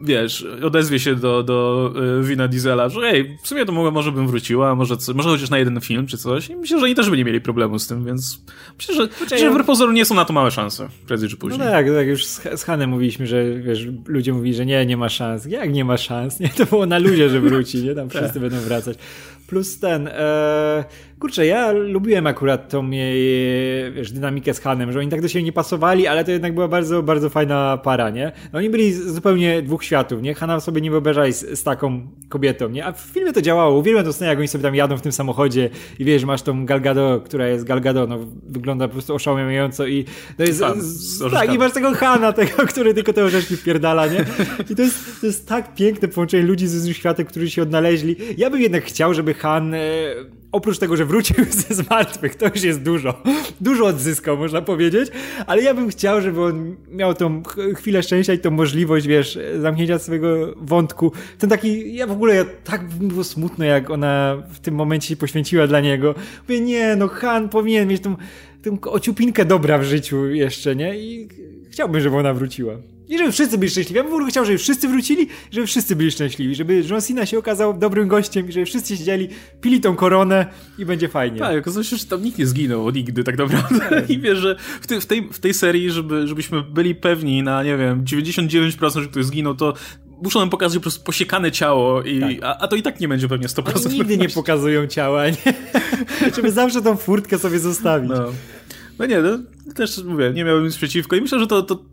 wiesz, 0.00 0.46
odezwie 0.62 0.98
się 0.98 1.14
do, 1.14 1.42
do 1.42 1.90
y, 2.20 2.24
Wina 2.24 2.48
Diesela, 2.48 2.88
że 2.88 3.00
ej, 3.00 3.38
w 3.42 3.48
sumie 3.48 3.64
to 3.64 3.72
może 3.72 4.12
bym 4.12 4.26
wróciła, 4.26 4.74
może, 4.74 4.96
może 5.14 5.28
chociaż 5.28 5.50
na 5.50 5.58
jeden 5.58 5.80
film 5.80 6.06
czy 6.06 6.18
coś. 6.18 6.50
I 6.50 6.56
myślę, 6.56 6.78
że 6.78 6.84
oni 6.84 6.94
też 6.94 7.10
by 7.10 7.16
nie 7.16 7.24
mieli 7.24 7.40
problemu 7.40 7.78
z 7.78 7.86
tym, 7.86 8.04
więc 8.04 8.40
myślę, 8.78 8.94
że, 8.94 9.08
Kurczę, 9.08 9.38
że 9.38 9.50
w 9.50 9.64
pozoru 9.64 9.92
nie 9.92 10.04
są 10.04 10.14
na 10.14 10.24
to 10.24 10.32
małe 10.32 10.50
szanse, 10.50 10.88
prędzej 11.06 11.28
czy 11.28 11.36
później. 11.36 11.58
No 11.58 11.64
tak, 11.64 11.86
tak, 11.86 12.06
już 12.06 12.26
z, 12.26 12.60
z 12.60 12.64
Hanem 12.64 12.90
mówiliśmy, 12.90 13.26
że 13.26 13.54
wiesz, 13.54 13.86
ludzie 14.06 14.32
mówili, 14.32 14.54
że 14.54 14.66
nie, 14.66 14.86
nie 14.86 14.96
ma 14.96 15.08
szans. 15.08 15.44
Jak 15.44 15.72
nie 15.72 15.84
ma 15.84 15.96
szans? 15.96 16.38
Nie, 16.40 16.48
to 16.48 16.66
było 16.66 16.86
na 16.86 16.98
ludzie, 16.98 17.30
że 17.30 17.40
wróci, 17.40 17.82
nie? 17.82 17.94
Tam 17.94 18.10
wszyscy 18.10 18.32
tak. 18.32 18.42
będą 18.42 18.60
wracać. 18.60 18.98
Plus 19.46 19.78
ten, 19.78 20.08
e, 20.08 20.84
kurczę, 21.20 21.46
ja 21.46 21.72
lubiłem 21.72 22.26
akurat 22.26 22.68
tą 22.68 22.90
jej, 22.90 23.92
wiesz, 23.92 24.12
dynamikę 24.12 24.54
z 24.54 24.60
Hanem, 24.60 24.92
że 24.92 24.98
oni 24.98 25.08
tak 25.08 25.22
do 25.22 25.28
siebie 25.28 25.42
nie 25.42 25.52
pasowali, 25.52 26.06
ale 26.06 26.24
to 26.24 26.30
jednak 26.30 26.54
była 26.54 26.68
bardzo, 26.68 27.02
bardzo 27.02 27.30
fajna 27.30 27.78
para, 27.84 28.10
nie? 28.10 28.32
No 28.52 28.58
oni 28.58 28.70
byli 28.70 28.92
zupełnie 28.92 29.62
dwóch 29.62 29.84
światów, 29.84 30.22
nie? 30.22 30.34
Hanna 30.34 30.60
sobie 30.60 30.80
nie 30.80 30.90
wyobrażali 30.90 31.32
z, 31.32 31.58
z, 31.58 31.62
taką 31.62 32.08
kobietą, 32.28 32.68
nie? 32.68 32.86
A 32.86 32.92
w 32.92 33.00
filmie 33.00 33.32
to 33.32 33.42
działało. 33.42 33.78
Uwielbiam 33.78 34.04
to 34.04 34.12
scenę, 34.12 34.28
jak 34.30 34.38
oni 34.38 34.48
sobie 34.48 34.62
tam 34.62 34.74
jadą 34.74 34.96
w 34.96 35.02
tym 35.02 35.12
samochodzie 35.12 35.70
i 35.98 36.04
wiesz, 36.04 36.24
masz 36.24 36.42
tą 36.42 36.66
Galgado, 36.66 37.22
która 37.24 37.46
jest 37.46 37.64
Galgado, 37.64 38.06
no 38.06 38.18
wygląda 38.42 38.88
po 38.88 38.92
prostu 38.92 39.14
oszałamiająco 39.14 39.86
i 39.86 40.04
to 40.36 40.42
jest, 40.42 40.60
Fan, 40.60 40.76
z, 40.78 41.32
tak, 41.32 41.54
i 41.54 41.58
masz 41.58 41.72
tego 41.72 41.94
Hanna, 41.94 42.32
tego, 42.32 42.66
który 42.66 42.94
tylko 42.94 43.12
te 43.12 43.24
orzeszki 43.24 43.56
wpierdala, 43.56 44.06
nie? 44.06 44.24
I 44.70 44.74
to 44.74 44.82
jest, 44.82 45.20
to 45.20 45.26
jest 45.26 45.48
tak 45.48 45.74
piękne 45.74 46.08
połączenie 46.08 46.42
ludzi 46.42 46.66
z 46.66 46.74
różnych 46.74 46.96
światów, 46.96 47.26
którzy 47.26 47.50
się 47.50 47.62
odnaleźli. 47.62 48.16
Ja 48.36 48.50
bym 48.50 48.60
jednak 48.60 48.84
chciał, 48.84 49.14
żeby 49.14 49.34
Han 49.34 49.74
e, 49.74 49.78
oprócz 50.52 50.78
tego, 50.78 50.96
że 50.96 51.04
wrócił 51.04 51.44
ze 51.68 51.74
zmartwych, 51.74 52.34
to 52.34 52.46
już 52.46 52.62
jest 52.62 52.82
dużo. 52.82 53.22
Dużo 53.60 53.86
odzyskał, 53.86 54.36
można 54.36 54.62
powiedzieć, 54.62 55.10
ale 55.46 55.62
ja 55.62 55.74
bym 55.74 55.88
chciał, 55.88 56.20
żeby 56.20 56.42
on 56.42 56.76
miał 56.90 57.14
tą 57.14 57.42
chwilę 57.76 58.02
szczęścia 58.02 58.32
i 58.32 58.38
tą 58.38 58.50
możliwość, 58.50 59.06
wiesz, 59.06 59.38
zamknięcia 59.60 59.98
swojego 59.98 60.54
wątku. 60.56 61.12
Ten 61.38 61.50
taki, 61.50 61.94
ja 61.94 62.06
w 62.06 62.12
ogóle, 62.12 62.34
ja, 62.34 62.44
tak 62.64 62.88
było 62.88 63.24
smutno, 63.24 63.64
jak 63.64 63.90
ona 63.90 64.42
w 64.52 64.60
tym 64.60 64.74
momencie 64.74 65.08
się 65.08 65.16
poświęciła 65.16 65.66
dla 65.66 65.80
niego. 65.80 66.14
Mówię, 66.48 66.60
nie, 66.60 66.96
no 66.96 67.08
Han 67.08 67.48
powinien 67.48 67.88
mieć 67.88 68.02
tą, 68.02 68.16
tą 68.62 68.90
ociupinkę 68.90 69.44
dobra 69.44 69.78
w 69.78 69.84
życiu 69.84 70.26
jeszcze, 70.26 70.76
nie? 70.76 70.98
I 70.98 71.28
chciałbym, 71.70 72.00
żeby 72.00 72.16
ona 72.16 72.34
wróciła. 72.34 72.74
I 73.08 73.18
żeby 73.18 73.32
wszyscy 73.32 73.58
byli 73.58 73.70
szczęśliwi. 73.70 73.96
Ja 73.96 74.02
bym 74.02 74.12
w 74.12 74.14
ogóle 74.14 74.30
chciał, 74.30 74.44
żeby 74.44 74.58
wszyscy 74.58 74.88
wrócili, 74.88 75.28
żeby 75.50 75.66
wszyscy 75.66 75.96
byli 75.96 76.10
szczęśliwi. 76.10 76.54
Żeby 76.54 76.84
John 76.90 77.00
Cena 77.00 77.26
się 77.26 77.38
okazał 77.38 77.78
dobrym 77.78 78.08
gościem 78.08 78.48
i 78.48 78.52
żeby 78.52 78.66
wszyscy 78.66 78.96
siedzieli, 78.96 79.28
pili 79.60 79.80
tą 79.80 79.96
koronę 79.96 80.46
i 80.78 80.84
będzie 80.84 81.08
fajnie. 81.08 81.38
Tak, 81.38 81.58
okazuje 81.58 81.84
się, 81.84 81.96
że 81.96 82.04
tam 82.04 82.22
nikt 82.22 82.38
nie 82.38 82.46
zginął 82.46 82.90
nigdy 82.90 83.24
tak 83.24 83.38
naprawdę. 83.38 83.78
Tak. 83.78 84.10
I 84.14 84.18
wiesz, 84.18 84.38
że 84.38 84.56
w, 84.80 84.86
ty, 84.86 85.00
w, 85.00 85.06
tej, 85.06 85.28
w 85.32 85.38
tej 85.38 85.54
serii, 85.54 85.90
żeby, 85.90 86.28
żebyśmy 86.28 86.62
byli 86.62 86.94
pewni 86.94 87.42
na, 87.42 87.62
nie 87.62 87.76
wiem, 87.76 88.04
99%, 88.04 89.00
że 89.00 89.08
ktoś 89.08 89.24
zginął, 89.24 89.54
to 89.54 89.74
muszą 90.22 90.40
nam 90.40 90.50
pokazać 90.50 90.78
po 90.78 90.82
prostu 90.82 91.04
posiekane 91.04 91.52
ciało, 91.52 92.02
i, 92.02 92.20
tak. 92.20 92.30
a, 92.42 92.58
a, 92.58 92.68
to 92.68 92.76
i 92.76 92.82
tak 92.82 93.00
nie 93.00 93.08
będzie 93.08 93.28
pewnie 93.28 93.48
100%. 93.48 93.86
Oni 93.86 93.94
nigdy 93.94 94.18
nie 94.18 94.28
pokazują 94.28 94.86
ciała, 94.86 95.28
nie? 95.28 95.54
Żeby 96.36 96.52
zawsze 96.52 96.82
tą 96.82 96.96
furtkę 96.96 97.38
sobie 97.38 97.58
zostawić. 97.58 98.10
No, 98.10 98.32
no 98.98 99.06
nie, 99.06 99.20
no, 99.20 99.38
też 99.74 100.04
mówię, 100.04 100.32
nie 100.34 100.44
miałbym 100.44 100.64
nic 100.64 100.76
przeciwko 100.76 101.16
i 101.16 101.20
myślę, 101.20 101.38
że 101.38 101.46
to, 101.46 101.62
to 101.62 101.84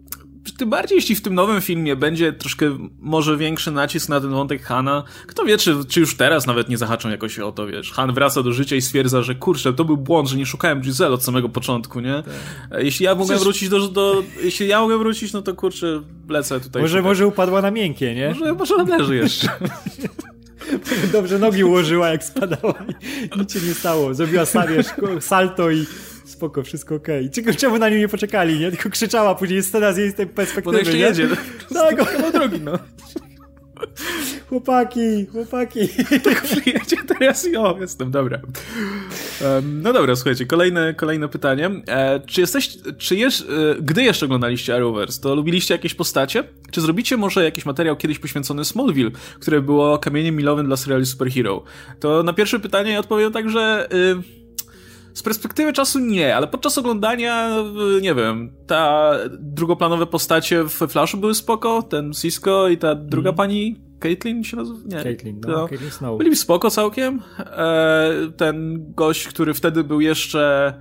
tym 0.51 0.69
bardziej 0.69 0.95
jeśli 0.95 1.15
w 1.15 1.21
tym 1.21 1.35
nowym 1.35 1.61
filmie 1.61 1.95
będzie 1.95 2.33
troszkę 2.33 2.77
może 2.99 3.37
większy 3.37 3.71
nacisk 3.71 4.09
na 4.09 4.21
ten 4.21 4.29
wątek 4.29 4.63
Hana, 4.63 5.03
kto 5.27 5.45
wie, 5.45 5.57
czy, 5.57 5.75
czy 5.87 5.99
już 5.99 6.17
teraz 6.17 6.47
nawet 6.47 6.69
nie 6.69 6.77
zahaczą 6.77 7.09
jakoś 7.09 7.39
o 7.39 7.51
to, 7.51 7.67
wiesz. 7.67 7.91
Han 7.91 8.13
wraca 8.13 8.43
do 8.43 8.53
życia 8.53 8.75
i 8.75 8.81
stwierdza, 8.81 9.21
że 9.21 9.35
kurczę, 9.35 9.73
to 9.73 9.85
był 9.85 9.97
błąd, 9.97 10.29
że 10.29 10.37
nie 10.37 10.45
szukałem 10.45 10.81
Giselle 10.81 11.13
od 11.13 11.23
samego 11.23 11.49
początku, 11.49 11.99
nie? 11.99 12.23
Tak. 12.23 12.83
Jeśli 12.83 13.05
ja 13.05 13.15
mogę 13.15 13.25
Przecież... 13.25 13.43
wrócić 13.43 13.69
do, 13.69 13.87
do, 13.87 14.23
Jeśli 14.43 14.67
ja 14.67 14.79
mogę 14.79 14.97
wrócić, 14.97 15.33
no 15.33 15.41
to 15.41 15.53
kurczę, 15.53 16.01
lecę 16.29 16.59
tutaj. 16.59 16.81
Może, 16.81 17.01
może 17.01 17.27
upadła 17.27 17.61
na 17.61 17.71
miękkie, 17.71 18.15
nie? 18.15 18.29
Może, 18.29 18.53
może 18.53 18.97
leży 18.97 19.15
jeszcze. 19.15 19.49
Dobrze 21.13 21.39
nogi 21.39 21.63
ułożyła, 21.63 22.09
jak 22.09 22.23
spadała 22.23 22.73
i 23.35 23.39
nic 23.39 23.53
się 23.53 23.59
nie 23.67 23.73
stało. 23.73 24.13
Zrobiła 24.13 24.43
salto 25.19 25.71
i 25.71 25.85
spoko, 26.35 26.63
wszystko 26.63 26.95
okej. 26.95 27.29
Okay. 27.41 27.55
Czemu 27.55 27.77
na 27.77 27.89
nią 27.89 27.97
nie 27.97 28.07
poczekali, 28.07 28.59
nie? 28.59 28.71
Tylko 28.71 28.89
krzyczała 28.89 29.35
później 29.35 29.63
scena 29.63 29.93
z 29.93 29.97
jej 29.97 30.13
perspektywy, 30.13 30.63
Bo 30.63 30.73
jeszcze 30.77 30.93
nie? 30.93 30.99
jedzie. 30.99 31.27
Tak, 31.73 32.01
o, 32.25 32.31
drogi, 32.31 32.61
no. 32.61 32.79
Chłopaki, 34.49 35.25
chłopaki. 35.31 35.79
Tak 36.23 36.43
przyjedzie 36.43 36.97
teraz 37.07 37.47
i 37.47 37.57
o, 37.57 37.77
jestem, 37.79 38.11
dobra. 38.11 38.39
Um, 39.41 39.81
no 39.81 39.93
dobra, 39.93 40.15
słuchajcie, 40.15 40.45
kolejne, 40.45 40.93
kolejne 40.93 41.27
pytanie. 41.27 41.71
E, 41.87 42.19
czy 42.19 42.41
jesteś, 42.41 42.77
czy 42.97 43.15
jesz, 43.15 43.41
e, 43.41 43.45
gdy 43.81 44.03
jeszcze 44.03 44.25
oglądaliście 44.25 44.75
Arrowverse, 44.75 45.21
to 45.21 45.35
lubiliście 45.35 45.73
jakieś 45.73 45.93
postacie? 45.93 46.43
Czy 46.71 46.81
zrobicie 46.81 47.17
może 47.17 47.43
jakiś 47.43 47.65
materiał 47.65 47.95
kiedyś 47.95 48.19
poświęcony 48.19 48.65
Smallville, 48.65 49.11
które 49.39 49.61
było 49.61 49.97
kamieniem 49.97 50.35
milowym 50.35 50.65
dla 50.65 50.77
seriali 50.77 51.05
Superhero? 51.05 51.63
To 51.99 52.23
na 52.23 52.33
pierwsze 52.33 52.59
pytanie 52.59 52.99
odpowiem 52.99 53.31
tak, 53.31 53.49
że... 53.49 53.87
Y, 53.93 54.44
z 55.15 55.23
perspektywy 55.23 55.73
czasu 55.73 55.99
nie, 55.99 56.35
ale 56.35 56.47
podczas 56.47 56.77
oglądania, 56.77 57.63
nie 58.01 58.15
wiem, 58.15 58.51
ta 58.67 59.11
drugoplanowe 59.39 60.05
postacie 60.05 60.63
w 60.63 60.71
Flashu 60.71 61.17
były 61.17 61.35
spoko, 61.35 61.81
ten 61.81 62.13
Cisco 62.13 62.67
i 62.67 62.77
ta 62.77 62.95
druga 62.95 63.29
mm. 63.29 63.37
pani, 63.37 63.75
Caitlyn 63.99 64.43
się 64.43 64.57
nazywa? 64.57 64.79
Nie. 64.85 65.03
Caitlyn, 65.03 65.41
no, 65.47 65.51
no. 65.51 65.67
Caitlyn 65.67 65.91
Snow. 65.91 66.17
Byli 66.17 66.35
spoko 66.35 66.69
całkiem. 66.69 67.21
E, 67.39 68.11
ten 68.37 68.85
gość, 68.93 69.27
który 69.27 69.53
wtedy 69.53 69.83
był 69.83 70.01
jeszcze 70.01 70.73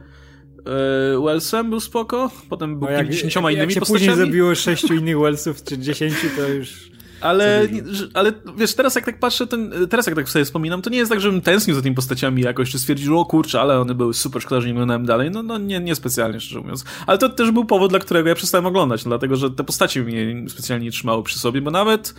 e, 0.66 1.22
Wellsem 1.24 1.70
był 1.70 1.80
spoko, 1.80 2.30
potem 2.48 2.78
był 2.78 2.88
no 2.88 2.94
jak, 2.94 3.06
innymi 3.06 3.56
jak 3.56 3.70
się 3.70 3.80
postaciami. 3.80 4.08
później 4.08 4.26
zabiło 4.26 4.54
sześciu 4.54 4.94
innych 4.94 5.18
Wellsów, 5.18 5.62
czy 5.62 5.78
dziesięciu, 5.78 6.26
to 6.36 6.48
już... 6.48 6.93
Ale, 7.24 7.68
ale 8.14 8.32
wiesz, 8.56 8.74
teraz 8.74 8.94
jak 8.94 9.04
tak 9.04 9.18
patrzę, 9.18 9.46
ten, 9.46 9.72
teraz 9.90 10.06
jak 10.06 10.16
tak 10.16 10.28
sobie 10.28 10.44
wspominam, 10.44 10.82
to 10.82 10.90
nie 10.90 10.98
jest 10.98 11.10
tak, 11.10 11.20
żebym 11.20 11.40
tęsknił 11.40 11.76
za 11.76 11.82
tymi 11.82 11.96
postaciami 11.96 12.42
jakoś, 12.42 12.70
czy 12.70 12.78
stwierdził, 12.78 13.18
o 13.18 13.24
kurczę, 13.24 13.60
ale 13.60 13.80
one 13.80 13.94
były 13.94 14.14
super, 14.14 14.42
szkoda, 14.42 14.60
że 14.60 14.66
nie 14.66 14.72
oglądałem 14.72 15.06
dalej. 15.06 15.30
No, 15.30 15.42
no 15.42 15.58
nie, 15.58 15.80
nie 15.80 15.94
specjalnie, 15.94 16.40
szczerze 16.40 16.60
mówiąc. 16.60 16.84
Ale 17.06 17.18
to 17.18 17.28
też 17.28 17.50
był 17.50 17.64
powód, 17.64 17.90
dla 17.90 17.98
którego 17.98 18.28
ja 18.28 18.34
przestałem 18.34 18.66
oglądać, 18.66 19.04
no, 19.04 19.08
dlatego, 19.08 19.36
że 19.36 19.50
te 19.50 19.64
postacie 19.64 20.02
mnie 20.02 20.50
specjalnie 20.50 20.84
nie 20.84 20.92
trzymały 20.92 21.22
przy 21.22 21.38
sobie, 21.38 21.62
bo 21.62 21.70
nawet 21.70 22.14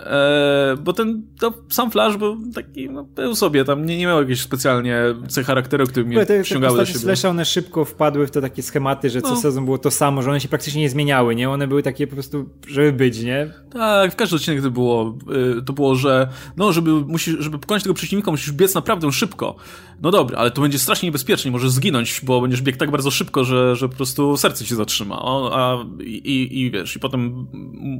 E, 0.00 0.76
bo 0.84 0.92
ten 0.92 1.22
to 1.40 1.54
sam 1.68 1.90
Flash 1.90 2.16
był 2.16 2.52
taki, 2.54 2.90
no, 2.90 3.04
był 3.04 3.34
sobie, 3.34 3.64
tam 3.64 3.86
nie, 3.86 3.98
nie 3.98 4.06
miał 4.06 4.20
jakiejś 4.20 4.40
specjalnie 4.40 5.02
cech 5.28 5.46
charakteru, 5.46 5.86
które 5.86 6.06
mnie 6.06 6.26
te, 6.26 6.42
przyciągały 6.42 6.78
te 6.78 6.82
do 6.82 6.86
siebie. 6.86 7.00
Flasha, 7.00 7.28
one 7.28 7.44
szybko 7.44 7.84
wpadły 7.84 8.26
w 8.26 8.30
te 8.30 8.40
takie 8.40 8.62
schematy, 8.62 9.10
że 9.10 9.22
co 9.22 9.30
no. 9.30 9.36
sezon 9.36 9.64
było 9.64 9.78
to 9.78 9.90
samo, 9.90 10.22
że 10.22 10.30
one 10.30 10.40
się 10.40 10.48
praktycznie 10.48 10.82
nie 10.82 10.90
zmieniały, 10.90 11.34
nie? 11.34 11.50
One 11.50 11.68
były 11.68 11.82
takie 11.82 12.06
po 12.06 12.14
prostu, 12.14 12.48
żeby 12.66 12.92
być, 12.92 13.22
nie? 13.22 13.52
Tak, 13.72 14.12
w 14.12 14.16
każdym 14.16 14.36
odcinek 14.36 14.62
to 14.62 14.70
było, 14.70 15.18
y, 15.58 15.62
to 15.62 15.72
było, 15.72 15.94
że 15.94 16.28
no, 16.56 16.72
żeby, 16.72 16.90
musisz, 16.90 17.36
żeby 17.38 17.58
pokonać 17.58 17.82
tego 17.82 17.94
przeciwnika, 17.94 18.30
musisz 18.30 18.52
biec 18.52 18.74
naprawdę 18.74 19.12
szybko. 19.12 19.56
No 20.02 20.10
dobra, 20.10 20.38
ale 20.38 20.50
to 20.50 20.62
będzie 20.62 20.78
strasznie 20.78 21.06
niebezpiecznie, 21.06 21.50
możesz 21.50 21.70
zginąć, 21.70 22.20
bo 22.22 22.40
będziesz 22.40 22.62
biegł 22.62 22.78
tak 22.78 22.90
bardzo 22.90 23.10
szybko, 23.10 23.44
że, 23.44 23.76
że 23.76 23.88
po 23.88 23.96
prostu 23.96 24.36
serce 24.36 24.64
ci 24.64 24.74
zatrzyma. 24.74 25.22
O, 25.22 25.50
a, 25.54 25.84
i, 26.04 26.60
i 26.60 26.70
wiesz, 26.70 26.96
i 26.96 27.00
potem 27.00 27.46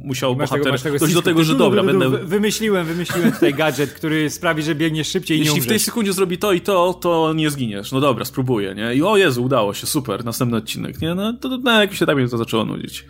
musiał 0.03 0.35
bohater 0.35 0.81
tego, 0.81 0.99
dojść 0.99 1.15
do 1.15 1.21
tego, 1.21 1.43
że 1.43 1.55
dobra, 1.55 1.83
będę... 1.93 2.09
Wymyśliłem, 2.09 2.87
wymyśliłem 2.87 3.31
tutaj 3.31 3.53
gadżet, 3.53 3.93
który 3.93 4.29
sprawi, 4.29 4.63
że 4.63 4.75
biegniesz 4.75 5.07
szybciej 5.07 5.37
i 5.37 5.39
Jeśli 5.39 5.53
nie 5.53 5.55
Jeśli 5.55 5.69
w 5.69 5.69
tej 5.69 5.79
sekundzie 5.79 6.13
zrobi 6.13 6.37
to 6.37 6.53
i 6.53 6.61
to, 6.61 6.93
to 6.93 7.33
nie 7.33 7.49
zginiesz. 7.49 7.91
No 7.91 7.99
dobra, 7.99 8.25
spróbuję, 8.25 8.75
nie? 8.75 8.95
I 8.95 9.03
o 9.03 9.17
Jezu, 9.17 9.43
udało 9.43 9.73
się, 9.73 9.87
super, 9.87 10.25
następny 10.25 10.57
odcinek, 10.57 11.01
nie? 11.01 11.15
No 11.15 11.33
to 11.33 11.57
na 11.57 11.81
jakimś 11.81 12.01
etapie 12.01 12.27
to 12.27 12.37
zaczęło 12.37 12.65
nudzić. 12.65 13.05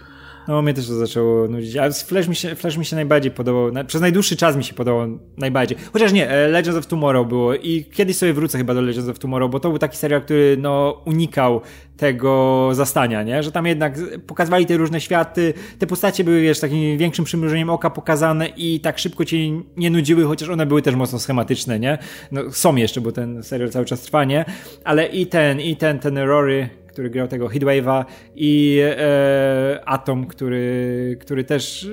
No, 0.47 0.61
mnie 0.61 0.73
też 0.73 0.87
to 0.87 0.95
zaczęło 0.95 1.47
nudzić. 1.47 1.77
Ale 1.77 1.93
Flash 1.93 2.27
mi 2.27 2.35
się, 2.35 2.55
Flash 2.55 2.77
mi 2.77 2.85
się 2.85 2.95
najbardziej 2.95 3.31
podobał. 3.31 3.71
Na, 3.71 3.83
przez 3.83 4.01
najdłuższy 4.01 4.35
czas 4.35 4.55
mi 4.55 4.63
się 4.63 4.73
podobał 4.73 5.19
najbardziej. 5.37 5.77
Chociaż 5.93 6.11
nie, 6.11 6.29
e, 6.29 6.47
Legends 6.47 6.79
of 6.79 6.87
Tomorrow 6.87 7.27
było 7.27 7.55
i 7.55 7.85
kiedyś 7.93 8.17
sobie 8.17 8.33
wrócę 8.33 8.57
chyba 8.57 8.73
do 8.73 8.81
Legends 8.81 9.09
of 9.09 9.19
Tomorrow, 9.19 9.51
bo 9.51 9.59
to 9.59 9.69
był 9.69 9.77
taki 9.79 9.97
serial, 9.97 10.21
który 10.21 10.57
no 10.59 11.01
unikał 11.05 11.61
tego 11.97 12.69
zastania, 12.73 13.23
nie? 13.23 13.43
Że 13.43 13.51
tam 13.51 13.65
jednak 13.65 13.97
pokazywali 14.27 14.65
te 14.65 14.77
różne 14.77 15.01
światy, 15.01 15.53
te 15.79 15.87
postacie 15.87 16.23
były, 16.23 16.41
wiesz, 16.41 16.59
takim 16.59 16.97
większym 16.97 17.25
przymrużeniem 17.25 17.69
oka 17.69 17.89
pokazane 17.89 18.47
i 18.47 18.79
tak 18.79 18.99
szybko 18.99 19.25
cię 19.25 19.37
nie 19.77 19.89
nudziły, 19.89 20.23
chociaż 20.23 20.49
one 20.49 20.65
były 20.65 20.81
też 20.81 20.95
mocno 20.95 21.19
schematyczne, 21.19 21.79
nie? 21.79 21.97
No, 22.31 22.41
są 22.51 22.75
jeszcze, 22.75 23.01
bo 23.01 23.11
ten 23.11 23.43
serial 23.43 23.69
cały 23.69 23.85
czas 23.85 24.01
trwa, 24.01 24.23
nie? 24.23 24.45
Ale 24.83 25.07
i 25.07 25.27
ten, 25.27 25.61
i 25.61 25.75
ten, 25.75 25.99
ten 25.99 26.17
Rory, 26.17 26.69
który 26.89 27.09
grał 27.09 27.27
tego 27.27 27.47
Heatwave'a 27.47 28.05
i 28.35 28.79
e, 28.83 29.81
Atom, 29.85 30.27
który, 30.27 31.17
który 31.21 31.43
też... 31.43 31.87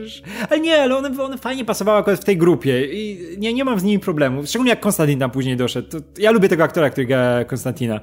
Ale 0.51 0.61
nie, 0.61 0.83
ale 0.83 0.97
one, 0.97 1.23
one 1.23 1.39
fajnie 1.39 1.65
pasowały 1.65 1.99
akurat 1.99 2.21
w 2.21 2.25
tej 2.25 2.37
grupie 2.37 2.87
i 2.87 3.19
nie, 3.39 3.55
nie 3.55 3.65
mam 3.65 3.81
z 3.81 3.83
nimi 3.83 3.99
problemu. 3.99 4.47
Szczególnie 4.47 4.71
jak 4.71 4.81
Konstantin 4.81 5.19
tam 5.19 5.31
później 5.31 5.57
doszedł. 5.57 5.89
To, 5.89 5.99
ja 6.19 6.31
lubię 6.31 6.49
tego 6.49 6.65
aktora, 6.65 6.91
który 6.91 7.07
gra 7.07 7.45
Konstantina. 7.45 8.01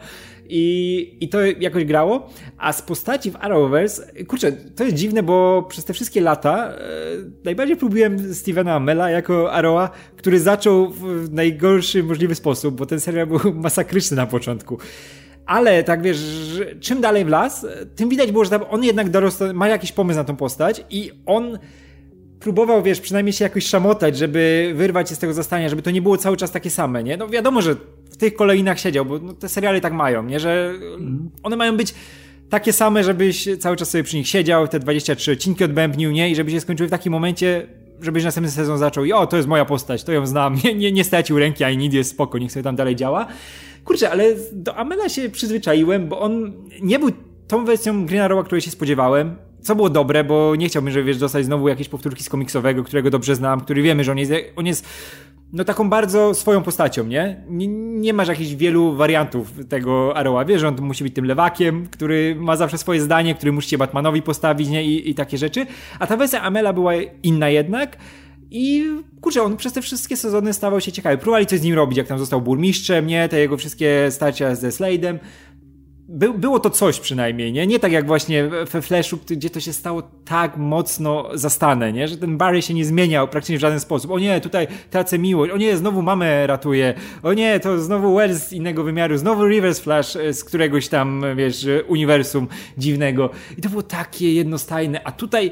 I, 0.49 1.17
I 1.19 1.29
to 1.29 1.45
jakoś 1.45 1.85
grało. 1.85 2.29
A 2.57 2.73
z 2.73 2.81
postaci 2.81 3.31
w 3.31 3.35
Arrowverse, 3.35 4.23
kurczę, 4.27 4.51
to 4.51 4.83
jest 4.83 4.95
dziwne, 4.95 5.23
bo 5.23 5.65
przez 5.69 5.85
te 5.85 5.93
wszystkie 5.93 6.21
lata 6.21 6.69
e, 6.69 6.79
najbardziej 7.43 7.77
próbowałem 7.77 8.33
Stevena 8.33 8.75
Amela 8.75 9.09
jako 9.09 9.53
Arrowa, 9.53 9.89
który 10.17 10.39
zaczął 10.39 10.89
w 10.89 11.29
najgorszy 11.31 12.03
możliwy 12.03 12.35
sposób, 12.35 12.75
bo 12.75 12.85
ten 12.85 12.99
serial 12.99 13.27
był 13.27 13.39
masakryczny 13.53 14.17
na 14.17 14.25
początku 14.25 14.77
ale 15.45 15.83
tak 15.83 16.01
wiesz, 16.01 16.19
czym 16.79 17.01
dalej 17.01 17.25
w 17.25 17.27
las, 17.27 17.65
tym 17.95 18.09
widać 18.09 18.31
było, 18.31 18.45
że 18.45 18.69
on 18.69 18.83
jednak 18.83 19.09
dorosł, 19.09 19.53
ma 19.53 19.67
jakiś 19.67 19.91
pomysł 19.91 20.17
na 20.17 20.23
tą 20.23 20.35
postać 20.35 20.85
i 20.89 21.11
on 21.25 21.59
próbował, 22.39 22.83
wiesz, 22.83 23.01
przynajmniej 23.01 23.33
się 23.33 23.43
jakoś 23.43 23.65
szamotać, 23.65 24.17
żeby 24.17 24.73
wyrwać 24.75 25.09
się 25.09 25.15
z 25.15 25.19
tego 25.19 25.33
zastania, 25.33 25.69
żeby 25.69 25.81
to 25.81 25.91
nie 25.91 26.01
było 26.01 26.17
cały 26.17 26.37
czas 26.37 26.51
takie 26.51 26.69
same, 26.69 27.03
nie? 27.03 27.17
No 27.17 27.27
wiadomo, 27.27 27.61
że 27.61 27.75
w 28.11 28.17
tych 28.17 28.35
kolejnach 28.35 28.79
siedział, 28.79 29.05
bo 29.05 29.19
no, 29.19 29.33
te 29.33 29.49
seriale 29.49 29.81
tak 29.81 29.93
mają, 29.93 30.23
nie? 30.23 30.39
Że 30.39 30.73
one 31.43 31.55
mają 31.55 31.77
być 31.77 31.93
takie 32.49 32.73
same, 32.73 33.03
żebyś 33.03 33.47
cały 33.59 33.75
czas 33.75 33.89
sobie 33.89 34.03
przy 34.03 34.17
nich 34.17 34.27
siedział, 34.27 34.67
te 34.67 34.79
23 34.79 35.31
odcinki 35.31 35.63
odbębnił, 35.63 36.11
nie? 36.11 36.29
I 36.29 36.35
żeby 36.35 36.51
się 36.51 36.61
skończyły 36.61 36.87
w 36.87 36.91
takim 36.91 37.11
momencie, 37.11 37.67
żebyś 38.01 38.23
następny 38.23 38.51
sezon 38.51 38.77
zaczął 38.77 39.05
i 39.05 39.13
o, 39.13 39.27
to 39.27 39.37
jest 39.37 39.49
moja 39.49 39.65
postać, 39.65 40.03
to 40.03 40.11
ją 40.11 40.27
znam, 40.27 40.55
nie, 40.63 40.75
nie, 40.75 40.91
nie 40.91 41.03
stracił 41.03 41.39
ręki, 41.39 41.63
a 41.63 41.71
nic 41.71 41.93
jest 41.93 42.09
spoko, 42.09 42.37
niech 42.37 42.51
sobie 42.51 42.63
tam 42.63 42.75
dalej 42.75 42.95
działa. 42.95 43.27
Kurczę, 43.83 44.11
ale 44.11 44.23
do 44.51 44.75
Amela 44.75 45.09
się 45.09 45.29
przyzwyczaiłem, 45.29 46.07
bo 46.07 46.19
on 46.19 46.53
nie 46.81 46.99
był 46.99 47.09
tą 47.47 47.65
wersją 47.65 48.05
Green 48.05 48.21
Arrowa, 48.21 48.43
której 48.43 48.61
się 48.61 48.71
spodziewałem. 48.71 49.35
Co 49.61 49.75
było 49.75 49.89
dobre, 49.89 50.23
bo 50.23 50.55
nie 50.55 50.67
chciałbym, 50.67 50.91
żeby 50.91 51.05
wiesz, 51.05 51.17
dostać 51.17 51.45
znowu 51.45 51.67
jakieś 51.67 51.89
powtórki 51.89 52.23
z 52.23 52.29
komiksowego, 52.29 52.83
którego 52.83 53.09
dobrze 53.09 53.35
znam, 53.35 53.61
który 53.61 53.81
wiemy, 53.81 54.03
że 54.03 54.11
on 54.11 54.17
jest, 54.17 54.33
on 54.55 54.65
jest 54.65 54.85
no 55.53 55.63
taką 55.63 55.89
bardzo 55.89 56.33
swoją 56.33 56.63
postacią, 56.63 57.03
nie? 57.03 57.43
nie? 57.49 57.67
Nie, 57.67 58.13
masz 58.13 58.27
jakichś 58.27 58.51
wielu 58.51 58.95
wariantów 58.95 59.51
tego 59.69 60.17
Arrowa. 60.17 60.45
Wiesz, 60.45 60.63
on 60.63 60.75
musi 60.81 61.03
być 61.03 61.15
tym 61.15 61.25
lewakiem, 61.25 61.87
który 61.87 62.35
ma 62.39 62.55
zawsze 62.55 62.77
swoje 62.77 63.01
zdanie, 63.01 63.35
który 63.35 63.51
musi 63.51 63.69
się 63.69 63.77
Batmanowi 63.77 64.21
postawić, 64.21 64.69
nie? 64.69 64.83
I, 64.83 65.09
i 65.09 65.15
takie 65.15 65.37
rzeczy. 65.37 65.65
A 65.99 66.07
ta 66.07 66.17
wersja 66.17 66.41
Amela 66.41 66.73
była 66.73 66.93
inna 67.23 67.49
jednak. 67.49 67.97
I 68.51 68.85
kurczę, 69.21 69.43
on 69.43 69.57
przez 69.57 69.73
te 69.73 69.81
wszystkie 69.81 70.17
sezony 70.17 70.53
stawał 70.53 70.81
się 70.81 70.91
ciekawy. 70.91 71.17
Próbowali 71.17 71.45
coś 71.45 71.59
z 71.59 71.63
nim 71.63 71.75
robić, 71.75 71.97
jak 71.97 72.07
tam 72.07 72.19
został 72.19 72.41
burmistrzem, 72.41 73.07
nie? 73.07 73.29
Te 73.29 73.39
jego 73.39 73.57
wszystkie 73.57 74.07
starcia 74.11 74.55
ze 74.55 74.69
Slade'em. 74.69 75.19
By, 76.07 76.33
było 76.33 76.59
to 76.59 76.69
coś 76.69 76.99
przynajmniej, 76.99 77.53
nie? 77.53 77.67
Nie 77.67 77.79
tak 77.79 77.91
jak 77.91 78.07
właśnie 78.07 78.49
we 78.71 78.81
Flashu, 78.81 79.19
gdzie 79.29 79.49
to 79.49 79.59
się 79.59 79.73
stało 79.73 80.01
tak 80.25 80.57
mocno 80.57 81.29
zastane, 81.33 81.93
nie? 81.93 82.07
Że 82.07 82.17
ten 82.17 82.37
Barry 82.37 82.61
się 82.61 82.73
nie 82.73 82.85
zmieniał 82.85 83.27
praktycznie 83.27 83.57
w 83.57 83.61
żaden 83.61 83.79
sposób. 83.79 84.11
O 84.11 84.19
nie, 84.19 84.41
tutaj 84.41 84.67
tracę 84.89 85.19
miłość. 85.19 85.53
O 85.53 85.57
nie, 85.57 85.77
znowu 85.77 86.01
mamę 86.01 86.47
ratuje. 86.47 86.93
O 87.23 87.33
nie, 87.33 87.59
to 87.59 87.81
znowu 87.81 88.15
Wells 88.15 88.47
z 88.47 88.53
innego 88.53 88.83
wymiaru. 88.83 89.17
Znowu 89.17 89.45
Reverse 89.45 89.81
Flash 89.81 90.17
z 90.31 90.43
któregoś 90.43 90.87
tam, 90.87 91.25
wiesz, 91.35 91.67
uniwersum 91.87 92.47
dziwnego. 92.77 93.29
I 93.57 93.61
to 93.61 93.69
było 93.69 93.83
takie 93.83 94.33
jednostajne. 94.33 95.03
A 95.03 95.11
tutaj 95.11 95.51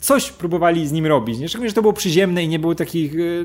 coś 0.00 0.30
próbowali 0.30 0.88
z 0.88 0.92
nim 0.92 1.06
robić. 1.06 1.38
Nie? 1.38 1.48
Szczególnie, 1.48 1.68
że 1.68 1.74
to 1.74 1.82
było 1.82 1.92
przyziemne 1.92 2.44
i 2.44 2.48
nie 2.48 2.58
było 2.58 2.74
takich, 2.74 3.14
y, 3.14 3.44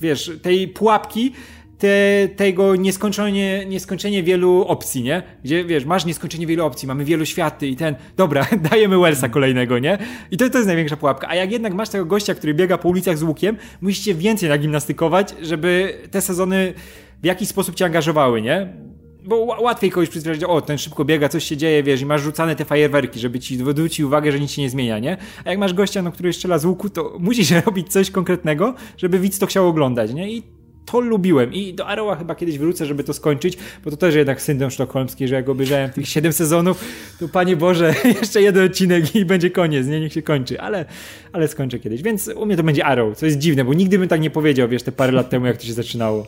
wiesz, 0.00 0.30
tej 0.42 0.68
pułapki, 0.68 1.32
te, 1.80 2.28
tego 2.36 2.76
nieskończenie, 2.76 3.64
nieskończenie 3.66 4.22
wielu 4.22 4.64
opcji, 4.68 5.02
nie? 5.02 5.22
Gdzie, 5.44 5.64
wiesz, 5.64 5.84
masz 5.84 6.04
nieskończenie 6.04 6.46
wielu 6.46 6.64
opcji, 6.64 6.88
mamy 6.88 7.04
wielu 7.04 7.26
światy 7.26 7.66
i 7.68 7.76
ten, 7.76 7.94
dobra, 8.16 8.46
dajemy 8.70 8.98
Wellsa 8.98 9.28
kolejnego, 9.28 9.78
nie? 9.78 9.98
I 10.30 10.36
to, 10.36 10.50
to 10.50 10.58
jest 10.58 10.66
największa 10.66 10.96
pułapka. 10.96 11.28
A 11.28 11.34
jak 11.34 11.52
jednak 11.52 11.74
masz 11.74 11.88
tego 11.88 12.04
gościa, 12.04 12.34
który 12.34 12.54
biega 12.54 12.78
po 12.78 12.88
ulicach 12.88 13.18
z 13.18 13.22
łukiem, 13.22 13.56
musicie 13.80 14.14
więcej 14.14 14.48
nagimnastykować, 14.48 15.34
żeby 15.42 15.98
te 16.10 16.20
sezony 16.20 16.74
w 17.22 17.26
jakiś 17.26 17.48
sposób 17.48 17.74
cię 17.74 17.84
angażowały, 17.84 18.42
nie? 18.42 18.72
Bo 19.24 19.36
łatwiej 19.36 19.90
kogoś 19.90 20.08
przyzwyczaić, 20.08 20.44
o, 20.44 20.60
ten 20.60 20.78
szybko 20.78 21.04
biega, 21.04 21.28
coś 21.28 21.44
się 21.44 21.56
dzieje, 21.56 21.82
wiesz, 21.82 22.00
i 22.00 22.06
masz 22.06 22.22
rzucane 22.22 22.56
te 22.56 22.64
fajerwerki, 22.64 23.20
żeby 23.20 23.40
ci 23.40 23.56
zwrócić 23.56 24.00
uwagę, 24.00 24.32
że 24.32 24.40
nic 24.40 24.50
się 24.50 24.62
nie 24.62 24.70
zmienia, 24.70 24.98
nie? 24.98 25.16
A 25.44 25.50
jak 25.50 25.58
masz 25.58 25.74
gościa, 25.74 26.02
no, 26.02 26.12
który 26.12 26.32
strzela 26.32 26.58
z 26.58 26.64
łuku, 26.64 26.90
to 26.90 27.16
musisz 27.18 27.50
robić 27.50 27.92
coś 27.92 28.10
konkretnego, 28.10 28.74
żeby 28.96 29.18
widz 29.18 29.38
to 29.38 29.46
chciał 29.46 29.68
oglądać, 29.68 30.14
nie? 30.14 30.32
I 30.32 30.42
to 30.86 31.00
lubiłem 31.00 31.52
i 31.54 31.74
do 31.74 31.86
Arrowa 31.86 32.16
chyba 32.16 32.34
kiedyś 32.34 32.58
wrócę, 32.58 32.86
żeby 32.86 33.04
to 33.04 33.12
skończyć, 33.12 33.58
bo 33.84 33.90
to 33.90 33.96
też 33.96 34.14
jednak 34.14 34.42
syndrom 34.42 34.70
sztokholmski, 34.70 35.28
że 35.28 35.34
jak 35.34 35.48
obejrzałem 35.48 35.90
tych 35.90 36.08
7 36.18 36.32
sezonów, 36.32 36.84
to 37.20 37.28
Panie 37.28 37.56
Boże, 37.56 37.94
jeszcze 38.20 38.42
jeden 38.42 38.66
odcinek 38.66 39.16
i 39.16 39.24
będzie 39.24 39.50
koniec, 39.50 39.86
nie, 39.86 40.00
niech 40.00 40.12
się 40.12 40.22
kończy, 40.22 40.60
ale, 40.60 40.84
ale 41.32 41.48
skończę 41.48 41.78
kiedyś, 41.78 42.02
więc 42.02 42.28
u 42.28 42.46
mnie 42.46 42.56
to 42.56 42.62
będzie 42.62 42.84
Arrow, 42.84 43.18
co 43.18 43.26
jest 43.26 43.38
dziwne, 43.38 43.64
bo 43.64 43.74
nigdy 43.74 43.98
bym 43.98 44.08
tak 44.08 44.20
nie 44.20 44.30
powiedział, 44.30 44.68
wiesz, 44.68 44.82
te 44.82 44.92
parę 44.92 45.12
lat 45.12 45.30
temu, 45.30 45.46
jak 45.46 45.56
to 45.56 45.64
się 45.64 45.72
zaczynało. 45.72 46.26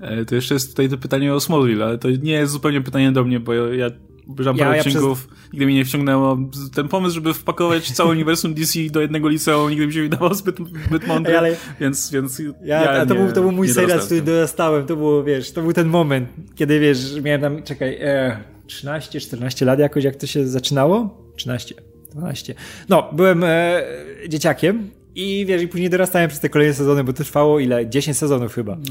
E, 0.00 0.24
to 0.24 0.34
jeszcze 0.34 0.54
jest 0.54 0.70
tutaj 0.70 0.88
to 0.88 0.98
pytanie 0.98 1.34
o 1.34 1.40
Smallville, 1.40 1.84
ale 1.84 1.98
to 1.98 2.10
nie 2.10 2.32
jest 2.32 2.52
zupełnie 2.52 2.80
pytanie 2.80 3.12
do 3.12 3.24
mnie, 3.24 3.40
bo 3.40 3.54
ja 3.54 3.90
obejrzałem 4.28 4.58
parę 4.58 4.76
ja 4.76 4.82
odcinków, 4.82 5.26
przez... 5.26 5.52
nigdy 5.52 5.66
mnie 5.66 5.74
nie 5.74 5.84
wciągnęło. 5.84 6.38
Ten 6.74 6.88
pomysł, 6.88 7.14
żeby 7.14 7.34
wpakować 7.34 7.92
całe 7.92 8.10
uniwersum 8.10 8.54
DC 8.54 8.80
do 8.90 9.00
jednego 9.00 9.28
liceum, 9.28 9.70
nigdy 9.70 9.86
mi 9.86 9.92
się 9.92 10.02
wydawał 10.02 10.34
zbyt, 10.34 10.56
zbyt 10.86 11.06
mądry, 11.06 11.38
ale... 11.38 11.56
więc, 11.80 12.10
więc 12.10 12.42
ja, 12.64 12.82
ja 12.82 13.06
to, 13.06 13.14
nie, 13.14 13.20
był, 13.20 13.32
to 13.32 13.40
był 13.40 13.52
mój 13.52 13.68
serial, 13.68 14.00
który 14.00 14.22
dorastałem, 14.22 14.86
to 14.86 14.96
było, 14.96 15.24
wiesz, 15.24 15.52
to 15.52 15.62
był 15.62 15.72
ten 15.72 15.88
moment, 15.88 16.28
kiedy, 16.54 16.80
wiesz, 16.80 17.20
miałem 17.22 17.40
tam, 17.40 17.62
czekaj, 17.62 17.98
e, 18.00 18.36
13, 18.66 19.20
14 19.20 19.64
lat 19.64 19.78
jakoś, 19.78 20.04
jak 20.04 20.16
to 20.16 20.26
się 20.26 20.46
zaczynało? 20.46 21.24
13, 21.36 21.74
12. 22.10 22.54
No, 22.88 23.10
byłem 23.12 23.44
e, 23.44 23.82
dzieciakiem 24.28 24.90
i 25.20 25.46
wiesz, 25.46 25.62
i 25.62 25.68
później 25.68 25.90
dorastałem 25.90 26.28
przez 26.28 26.40
te 26.40 26.48
kolejne 26.48 26.74
sezony, 26.74 27.04
bo 27.04 27.12
to 27.12 27.24
trwało 27.24 27.60
ile? 27.60 27.86
10 27.86 28.16
sezonów 28.16 28.54
chyba. 28.54 28.72
Mm. 28.72 28.84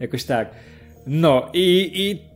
Jakoś 0.00 0.24
tak. 0.24 0.50
No 1.06 1.50
i, 1.52 1.90
i 1.94 2.31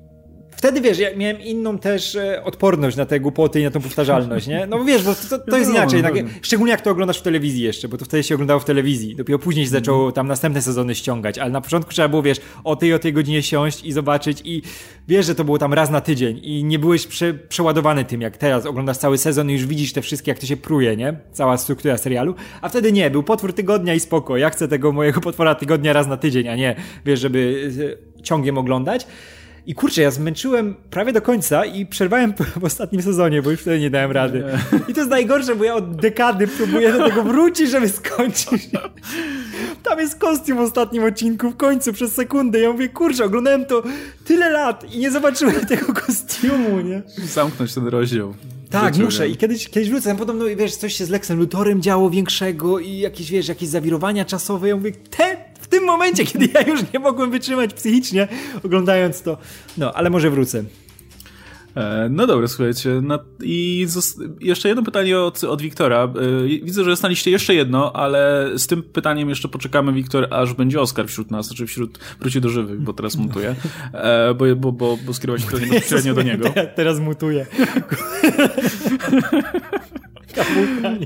wtedy 0.57 0.81
wiesz, 0.81 0.99
ja 0.99 1.09
miałem 1.17 1.41
inną 1.41 1.79
też 1.79 2.17
e, 2.17 2.45
odporność 2.45 2.97
na 2.97 3.07
te 3.07 3.21
głupoty 3.21 3.61
i 3.61 3.65
na 3.65 3.71
tą 3.71 3.81
powtarzalność, 3.81 4.47
nie? 4.47 4.67
No 4.67 4.85
wiesz, 4.85 5.03
bo 5.03 5.15
to, 5.31 5.39
to 5.39 5.59
jest 5.59 5.71
inaczej, 5.71 6.03
tak, 6.03 6.15
szczególnie 6.43 6.71
jak 6.71 6.81
to 6.81 6.91
oglądasz 6.91 7.19
w 7.19 7.23
telewizji 7.23 7.63
jeszcze, 7.63 7.89
bo 7.89 7.99
to 7.99 8.05
wtedy 8.05 8.23
się 8.23 8.35
oglądało 8.35 8.61
w 8.61 8.65
telewizji. 8.65 9.17
Dopiero 9.17 9.39
później 9.39 9.65
się 9.65 9.71
zaczęło 9.71 10.13
tam 10.13 10.29
następne 10.29 10.63
sezony 10.63 10.95
ściągać, 10.95 11.39
ale 11.39 11.51
na 11.51 11.61
początku 11.61 11.93
trzeba 11.93 12.09
było, 12.09 12.23
wiesz, 12.23 12.41
o 12.65 12.77
tej 12.77 12.95
o 12.95 12.99
tej 12.99 13.13
godzinie 13.13 13.43
siąść 13.43 13.85
i 13.85 13.93
zobaczyć 13.93 14.43
i 14.45 14.63
wiesz, 15.09 15.27
że 15.27 15.35
to 15.35 15.45
było 15.45 15.59
tam 15.59 15.73
raz 15.75 15.91
na 15.91 16.01
tydzień 16.01 16.41
i 16.43 16.65
nie 16.65 16.79
byłeś 16.79 17.07
prze, 17.07 17.35
przeładowany 17.35 18.05
tym, 18.05 18.21
jak 18.21 18.37
teraz 18.37 18.67
oglądasz 18.67 18.97
cały 18.97 19.19
sezon 19.19 19.51
i 19.51 19.53
już 19.53 19.67
widzisz 19.67 19.93
te 19.93 20.03
wszystkie, 20.03 20.31
jak 20.31 20.39
to 20.39 20.47
się 20.47 20.57
pruje, 20.57 20.97
nie? 20.97 21.15
Cała 21.33 21.59
struktura 21.59 21.99
serialu, 21.99 22.35
a 22.61 22.69
wtedy 22.69 22.93
nie, 22.93 23.11
był 23.11 23.23
potwór 23.23 23.53
tygodnia 23.53 23.95
i 23.95 24.01
spoko, 24.01 24.37
ja 24.37 24.51
chcę 24.51 24.69
tego 24.69 24.93
mojego 24.93 25.21
potwora 25.31 25.55
tygodnia 25.55 25.93
raz 25.93 26.07
na 26.07 26.17
tydzień, 26.17 26.49
a 26.49 26.57
nie, 26.57 26.77
wiesz, 27.07 27.21
żeby 27.21 27.71
e, 28.19 28.23
ciągiem 28.23 28.59
oglądać. 28.59 29.07
I 29.67 29.75
kurczę, 29.75 30.03
ja 30.03 30.11
zmęczyłem 30.11 30.75
prawie 30.91 31.13
do 31.13 31.23
końca 31.23 31.65
i 31.65 31.87
przerwałem 31.87 32.35
w 32.61 32.65
ostatnim 32.65 33.03
sezonie, 33.03 33.43
bo 33.43 33.51
już 33.51 33.61
wtedy 33.61 33.81
nie 33.81 33.91
dałem 33.91 34.13
rady. 34.13 34.45
I 34.89 34.95
to 34.95 35.01
jest 35.01 35.11
najgorsze, 35.11 35.57
bo 35.57 35.65
ja 35.65 35.75
od 35.75 35.97
dekady 35.97 36.49
próbuję 36.49 36.93
do 36.93 37.09
tego 37.09 37.23
wrócić, 37.23 37.71
żeby 37.71 37.89
skończyć. 37.89 38.69
Tam 39.83 39.99
jest 39.99 40.19
kostium 40.19 40.59
w 40.59 40.61
ostatnim 40.61 41.05
odcinku, 41.05 41.51
w 41.51 41.57
końcu, 41.57 41.93
przez 41.93 42.15
sekundę. 42.15 42.61
Ja 42.61 42.73
mówię, 42.73 42.89
kurczę, 42.89 43.25
oglądałem 43.25 43.65
to 43.65 43.83
tyle 44.25 44.51
lat 44.51 44.95
i 44.95 44.99
nie 44.99 45.11
zobaczyłem 45.11 45.67
tego 45.67 45.93
kostiumu, 45.93 46.81
nie? 46.81 47.03
Zamknąć 47.25 47.75
ten 47.75 47.87
rozdział. 47.87 48.35
Tak, 48.71 48.97
muszę. 48.97 49.29
I 49.29 49.37
kiedyś, 49.37 49.69
kiedyś 49.69 49.91
wrócę. 49.91 50.09
Tam 50.09 50.17
podobno, 50.17 50.45
wiesz, 50.57 50.77
coś 50.77 50.95
się 50.95 51.05
z 51.05 51.11
Lexem 51.11 51.39
Lutorem 51.39 51.83
działo 51.83 52.11
większego 52.11 52.79
i 52.79 52.99
jakieś, 52.99 53.31
wiesz, 53.31 53.49
jakieś 53.49 53.69
zawirowania 53.69 54.25
czasowe. 54.25 54.69
Ja 54.69 54.77
mówię, 54.77 54.93
te 54.93 55.46
tym 55.77 55.85
momencie, 55.85 56.25
kiedy 56.25 56.49
ja 56.55 56.63
już 56.63 56.81
nie 56.95 56.99
mogłem 56.99 57.31
wytrzymać 57.31 57.75
psychicznie 57.75 58.29
oglądając 58.65 59.23
to. 59.23 59.39
No, 59.79 59.93
ale 59.93 60.11
może 60.11 60.31
wrócę. 60.31 60.65
E, 61.77 62.09
no 62.11 62.27
dobra, 62.27 62.49
słuchajcie. 62.49 63.01
No 63.03 63.19
I 63.43 63.87
jeszcze 64.41 64.69
jedno 64.69 64.83
pytanie 64.83 65.19
od, 65.19 65.45
od 65.45 65.63
Wiktora. 65.63 66.05
E, 66.05 66.09
widzę, 66.63 66.85
że 66.85 66.91
dostaliście 66.91 67.31
jeszcze 67.31 67.55
jedno, 67.55 67.93
ale 67.93 68.51
z 68.57 68.67
tym 68.67 68.83
pytaniem 68.83 69.29
jeszcze 69.29 69.49
poczekamy, 69.49 69.93
Wiktor, 69.93 70.29
aż 70.31 70.55
będzie 70.55 70.81
Oskar 70.81 71.09
wśród 71.09 71.31
nas, 71.31 71.47
znaczy 71.47 71.67
wśród 71.67 71.99
wróci 72.21 72.41
do 72.41 72.49
żywych, 72.49 72.81
bo 72.81 72.93
teraz 72.93 73.17
mutuje. 73.17 73.55
E, 73.93 74.35
bo, 74.35 74.45
bo, 74.57 74.73
bo, 74.73 74.99
bo 75.07 75.15
skierować 75.15 75.45
pytanie 75.45 75.67
bezpośrednio 75.73 76.15
do 76.15 76.23
niego. 76.23 76.49
Teraz 76.77 77.01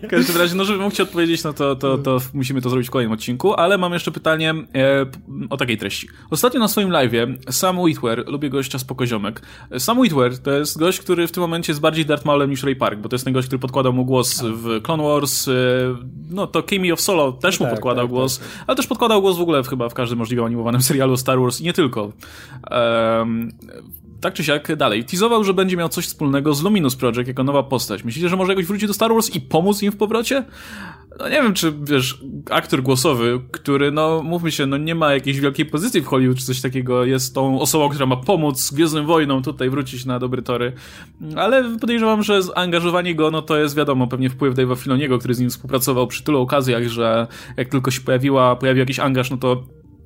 W 0.05 0.09
każdym 0.09 0.37
razie, 0.37 0.55
no 0.55 0.65
żeby 0.65 0.79
mógł 0.79 0.97
ci 0.97 1.03
odpowiedzieć, 1.03 1.45
no 1.45 1.53
to, 1.53 1.77
to, 1.77 1.99
to 1.99 2.19
musimy 2.35 2.61
to 2.61 2.71
zrobić 2.71 2.89
w 2.89 2.91
kolejnym 2.91 3.13
odcinku, 3.13 3.55
ale 3.55 3.79
mam 3.79 3.93
jeszcze 3.93 4.11
pytanie 4.11 4.51
e, 4.51 5.07
o 5.51 5.57
takiej 5.57 5.79
treści. 5.79 6.09
Ostatnio 6.31 6.61
na 6.61 6.69
swoim 6.69 6.89
live'ie 6.89 7.37
Sam 7.51 7.85
Witwer, 7.85 8.25
lubię 8.27 8.51
gościa 8.51 8.79
z 8.79 8.85
Pokoziomek. 8.85 9.43
Sam 9.79 10.03
Witwer 10.03 10.39
to 10.39 10.51
jest 10.51 10.79
gość, 10.79 11.01
który 11.01 11.27
w 11.27 11.33
tym 11.33 11.41
momencie 11.41 11.73
jest 11.73 11.81
bardziej 11.81 12.07
Darth 12.07 12.25
Maulem 12.25 12.51
niż 12.51 12.63
Ray 12.63 12.77
Park, 12.77 13.01
bo 13.01 13.09
to 13.09 13.15
jest 13.15 13.25
ten 13.25 13.35
gość, 13.35 13.47
który 13.47 13.59
podkładał 13.59 13.93
mu 13.93 14.05
głos 14.05 14.43
w 14.43 14.83
Clone 14.83 15.03
Wars, 15.03 15.49
e, 15.49 15.53
no 16.31 16.47
to 16.47 16.63
Kimi 16.63 16.93
of 16.93 17.01
Solo 17.01 17.33
też 17.33 17.61
mu 17.61 17.67
tak, 17.67 17.75
podkładał 17.75 18.05
tak, 18.05 18.11
głos, 18.11 18.39
tak, 18.39 18.49
tak. 18.49 18.65
ale 18.67 18.77
też 18.77 18.87
podkładał 18.87 19.21
głos 19.21 19.39
w 19.39 19.41
ogóle 19.41 19.63
w, 19.63 19.69
chyba 19.69 19.89
w 19.89 19.95
każdym 19.95 20.19
możliwym 20.19 20.45
animowanym 20.45 20.83
serialu 20.91 21.17
Star 21.17 21.41
Wars 21.41 21.61
i 21.61 21.65
nie 21.65 21.73
tylko. 21.73 22.13
Um, 22.71 23.53
tak 24.21 24.35
czy 24.35 24.45
siak 24.45 24.77
dalej. 24.77 25.05
Teasował, 25.05 25.45
że 25.45 25.55
będzie 25.55 25.77
miał 25.77 25.89
coś 25.89 26.07
wspólnego 26.07 26.55
z 26.55 26.63
Luminous 26.63 26.97
Project 26.97 27.29
jako 27.29 27.45
nowa 27.45 27.63
postać. 27.63 28.05
Myślicie, 28.05 28.29
że 28.29 28.37
może 28.37 28.53
jakoś 28.53 28.67
wrócić 28.67 28.89
do 28.89 28.95
Star 28.95 29.13
Wars 29.13 29.31
i 29.31 29.41
pomóc 29.41 29.83
im 29.83 29.93
w 29.93 29.97
powrocie? 29.97 30.45
No 31.19 31.29
nie 31.29 31.43
wiem, 31.43 31.55
czy 31.55 31.73
wiesz, 31.83 32.21
aktor 32.51 32.83
głosowy, 32.83 33.41
który, 33.51 33.91
no 33.91 34.23
mówmy 34.23 34.53
się, 34.53 34.67
no 34.67 34.77
nie 34.77 34.95
ma 34.95 35.13
jakiejś 35.13 35.41
wielkiej 35.41 35.67
pozycji 35.67 36.01
w 36.01 36.07
Hollywood 36.07 36.39
czy 36.39 36.45
coś 36.45 36.61
takiego, 36.61 37.05
jest 37.05 37.35
tą 37.35 37.61
osobą, 37.61 37.89
która 37.89 38.07
ma 38.07 38.17
pomóc 38.17 38.71
Gwiezdnym 38.73 39.07
Wojnom 39.07 39.43
tutaj 39.43 39.71
wrócić 39.71 40.05
na 40.05 40.19
dobre 40.19 40.43
tory. 40.43 40.73
Ale 41.37 41.79
podejrzewam, 41.79 42.23
że 42.23 42.43
zaangażowanie 42.43 43.15
go, 43.15 43.31
no 43.31 43.43
to 43.43 43.59
jest 43.59 43.77
wiadomo, 43.77 44.07
pewnie 44.07 44.31
wpływ 44.31 44.55
Dave'a 44.55 44.77
Filoniego, 44.77 45.19
który 45.19 45.35
z 45.35 45.41
nim 45.41 45.51
współpracował 45.51 46.07
przy 46.07 46.25
tylu 46.25 46.41
okazjach, 46.41 46.89
że 46.89 47.27
jak 47.57 47.69
tylko 47.69 47.91
się 47.91 48.01
pojawiła, 48.01 48.57
pojawił 48.57 48.81
jakiś 48.81 48.99
angaż, 48.99 49.31
no 49.31 49.37
to 49.37 49.63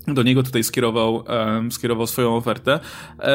do 0.08 0.22
niego 0.22 0.42
tutaj 0.42 0.64
skierował, 0.64 1.24
um, 1.28 1.72
skierował 1.72 2.06
swoją 2.06 2.36
ofertę. 2.36 2.80
E, 3.18 3.32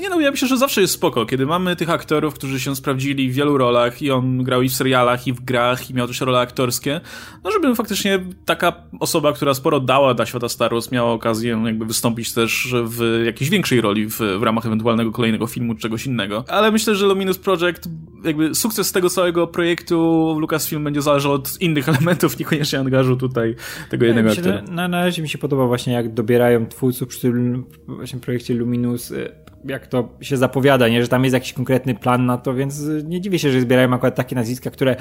nie 0.00 0.08
no, 0.08 0.20
ja 0.20 0.30
myślę, 0.30 0.48
że 0.48 0.56
zawsze 0.56 0.80
jest 0.80 0.94
spoko, 0.94 1.26
kiedy 1.26 1.46
mamy 1.46 1.76
tych 1.76 1.90
aktorów, 1.90 2.34
którzy 2.34 2.60
się 2.60 2.76
sprawdzili 2.76 3.30
w 3.30 3.34
wielu 3.34 3.58
rolach 3.58 4.02
i 4.02 4.10
on 4.10 4.42
grał 4.42 4.62
i 4.62 4.68
w 4.68 4.74
serialach, 4.74 5.26
i 5.26 5.32
w 5.32 5.40
grach, 5.40 5.90
i 5.90 5.94
miał 5.94 6.06
też 6.06 6.20
role 6.20 6.40
aktorskie, 6.40 7.00
no 7.44 7.50
żeby 7.50 7.74
faktycznie 7.74 8.20
taka 8.44 8.72
osoba, 9.00 9.32
która 9.32 9.54
sporo 9.54 9.80
dała 9.80 10.14
dla 10.14 10.26
świata 10.26 10.48
Star 10.48 10.70
Wars, 10.70 10.92
miała 10.92 11.12
okazję 11.12 11.62
jakby 11.64 11.86
wystąpić 11.86 12.34
też 12.34 12.74
w 12.84 13.22
jakiejś 13.26 13.50
większej 13.50 13.80
roli 13.80 14.06
w, 14.06 14.18
w 14.38 14.42
ramach 14.42 14.66
ewentualnego 14.66 15.12
kolejnego 15.12 15.46
filmu 15.46 15.74
czy 15.74 15.80
czegoś 15.80 16.06
innego. 16.06 16.44
Ale 16.48 16.70
myślę, 16.70 16.94
że 16.94 17.06
Luminous 17.06 17.38
Project, 17.38 17.88
jakby 18.24 18.54
sukces 18.54 18.92
tego 18.92 19.10
całego 19.10 19.46
projektu 19.46 20.36
Lucasfilm 20.40 20.84
będzie 20.84 21.02
zależał 21.02 21.32
od 21.32 21.60
innych 21.60 21.88
elementów, 21.98 22.38
niekoniecznie 22.38 22.78
angażu 22.78 23.16
tutaj 23.16 23.54
tego 23.90 24.06
jednego 24.06 24.30
aktora. 24.30 24.62
Na, 24.62 24.88
na 24.88 25.04
razie 25.04 25.22
mi 25.22 25.28
się 25.28 25.38
podoba 25.38 25.66
właśnie 25.66 25.87
właśnie 25.88 26.06
jak 26.06 26.14
dobierają 26.14 26.66
twórców 26.66 27.08
przy 27.08 27.20
tym 27.20 27.64
właśnie 27.86 28.20
projekcie 28.20 28.54
Luminus, 28.54 29.10
y, 29.10 29.32
jak 29.64 29.86
to 29.86 30.08
się 30.20 30.36
zapowiada, 30.36 30.88
nie? 30.88 31.02
że 31.02 31.08
tam 31.08 31.24
jest 31.24 31.34
jakiś 31.34 31.52
konkretny 31.52 31.94
plan 31.94 32.26
na 32.26 32.38
to, 32.38 32.54
więc 32.54 32.80
y, 32.80 33.04
nie 33.06 33.20
dziwię 33.20 33.38
się, 33.38 33.50
że 33.50 33.60
zbierają 33.60 33.94
akurat 33.94 34.14
takie 34.14 34.36
nazwiska, 34.36 34.70
które 34.70 34.96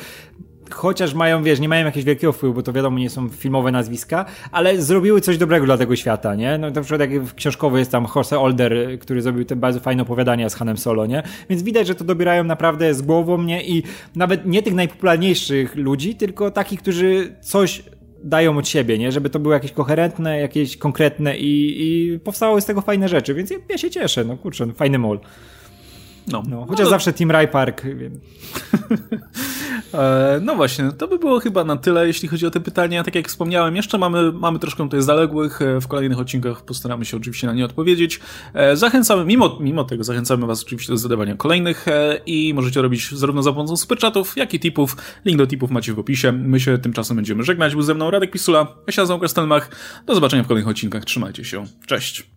chociaż 0.71 1.13
mają, 1.13 1.43
wiesz, 1.43 1.59
nie 1.59 1.69
mają 1.69 1.85
jakiegoś 1.85 2.05
wielkiego 2.05 2.33
wpływu, 2.33 2.55
bo 2.55 2.63
to 2.63 2.73
wiadomo, 2.73 2.99
nie 2.99 3.09
są 3.09 3.29
filmowe 3.29 3.71
nazwiska, 3.71 4.25
ale 4.51 4.81
zrobiły 4.81 5.21
coś 5.21 5.37
dobrego 5.37 5.65
dla 5.65 5.77
tego 5.77 5.95
świata, 5.95 6.35
nie? 6.35 6.57
No 6.57 6.69
na 6.69 6.81
przykład 6.81 7.01
jak 7.01 7.35
książkowy 7.35 7.79
jest 7.79 7.91
tam 7.91 8.07
Jose 8.15 8.39
Older, 8.39 8.99
który 8.99 9.21
zrobił 9.21 9.45
te 9.45 9.55
bardzo 9.55 9.79
fajne 9.79 10.03
opowiadania 10.03 10.49
z 10.49 10.55
Hanem 10.55 10.77
Solo, 10.77 11.05
nie? 11.05 11.23
Więc 11.49 11.63
widać, 11.63 11.87
że 11.87 11.95
to 11.95 12.03
dobierają 12.03 12.43
naprawdę 12.43 12.93
z 12.93 13.01
głową, 13.01 13.43
nie? 13.43 13.63
I 13.63 13.83
nawet 14.15 14.45
nie 14.45 14.63
tych 14.63 14.73
najpopularniejszych 14.73 15.75
ludzi, 15.75 16.15
tylko 16.15 16.51
takich, 16.51 16.79
którzy 16.79 17.35
coś 17.41 17.83
dają 18.23 18.57
od 18.57 18.67
siebie, 18.67 18.97
nie? 18.97 19.11
Żeby 19.11 19.29
to 19.29 19.39
było 19.39 19.53
jakieś 19.53 19.71
koherentne, 19.71 20.39
jakieś 20.39 20.77
konkretne 20.77 21.37
i, 21.37 21.75
i 21.81 22.19
powstały 22.19 22.61
z 22.61 22.65
tego 22.65 22.81
fajne 22.81 23.09
rzeczy, 23.09 23.33
więc 23.33 23.51
ja, 23.51 23.57
ja 23.69 23.77
się 23.77 23.89
cieszę, 23.89 24.23
no 24.23 24.37
kurczę, 24.37 24.73
fajny 24.73 24.99
mol. 24.99 25.19
No. 26.27 26.43
no 26.49 26.65
chociaż 26.65 26.85
no, 26.85 26.89
zawsze 26.89 27.13
Team 27.13 27.31
Rai 27.31 27.47
Park. 27.47 27.81
E, 29.93 30.39
no 30.43 30.55
właśnie, 30.55 30.91
to 30.97 31.07
by 31.07 31.19
było 31.19 31.39
chyba 31.39 31.63
na 31.63 31.75
tyle, 31.75 32.07
jeśli 32.07 32.27
chodzi 32.27 32.45
o 32.45 32.51
te 32.51 32.59
pytania. 32.59 33.03
Tak 33.03 33.15
jak 33.15 33.27
wspomniałem, 33.27 33.75
jeszcze 33.75 33.97
mamy, 33.97 34.31
mamy 34.31 34.59
troszkę 34.59 34.83
tutaj 34.83 35.01
zaległych. 35.01 35.61
E, 35.61 35.81
w 35.81 35.87
kolejnych 35.87 36.19
odcinkach 36.19 36.61
postaramy 36.61 37.05
się 37.05 37.17
oczywiście 37.17 37.47
na 37.47 37.53
nie 37.53 37.65
odpowiedzieć. 37.65 38.19
E, 38.53 38.77
zachęcamy, 38.77 39.25
mimo, 39.25 39.57
mimo 39.59 39.83
tego, 39.83 40.03
zachęcamy 40.03 40.47
Was 40.47 40.63
oczywiście 40.63 40.93
do 40.93 40.97
zadawania 40.97 41.35
kolejnych 41.35 41.85
i 42.25 42.53
możecie 42.53 42.81
robić 42.81 43.11
zarówno 43.11 43.43
za 43.43 43.53
pomocą 43.53 43.77
superchatów, 43.77 44.37
jak 44.37 44.53
i 44.53 44.59
tipów. 44.59 44.97
Link 45.25 45.37
do 45.37 45.47
tipów 45.47 45.71
macie 45.71 45.93
w 45.93 45.99
opisie. 45.99 46.31
My 46.31 46.59
się 46.59 46.77
tymczasem 46.77 47.15
będziemy 47.15 47.43
żegnać. 47.43 47.73
Był 47.73 47.81
ze 47.81 47.93
mną 47.93 48.11
Radek 48.11 48.31
Pisula, 48.31 48.67
ja 48.87 48.93
się 48.93 49.01
nazywam 49.01 49.21
Kastelmach. 49.21 49.69
Do 50.05 50.15
zobaczenia 50.15 50.43
w 50.43 50.47
kolejnych 50.47 50.69
odcinkach. 50.69 51.05
Trzymajcie 51.05 51.45
się. 51.45 51.65
Cześć. 51.85 52.36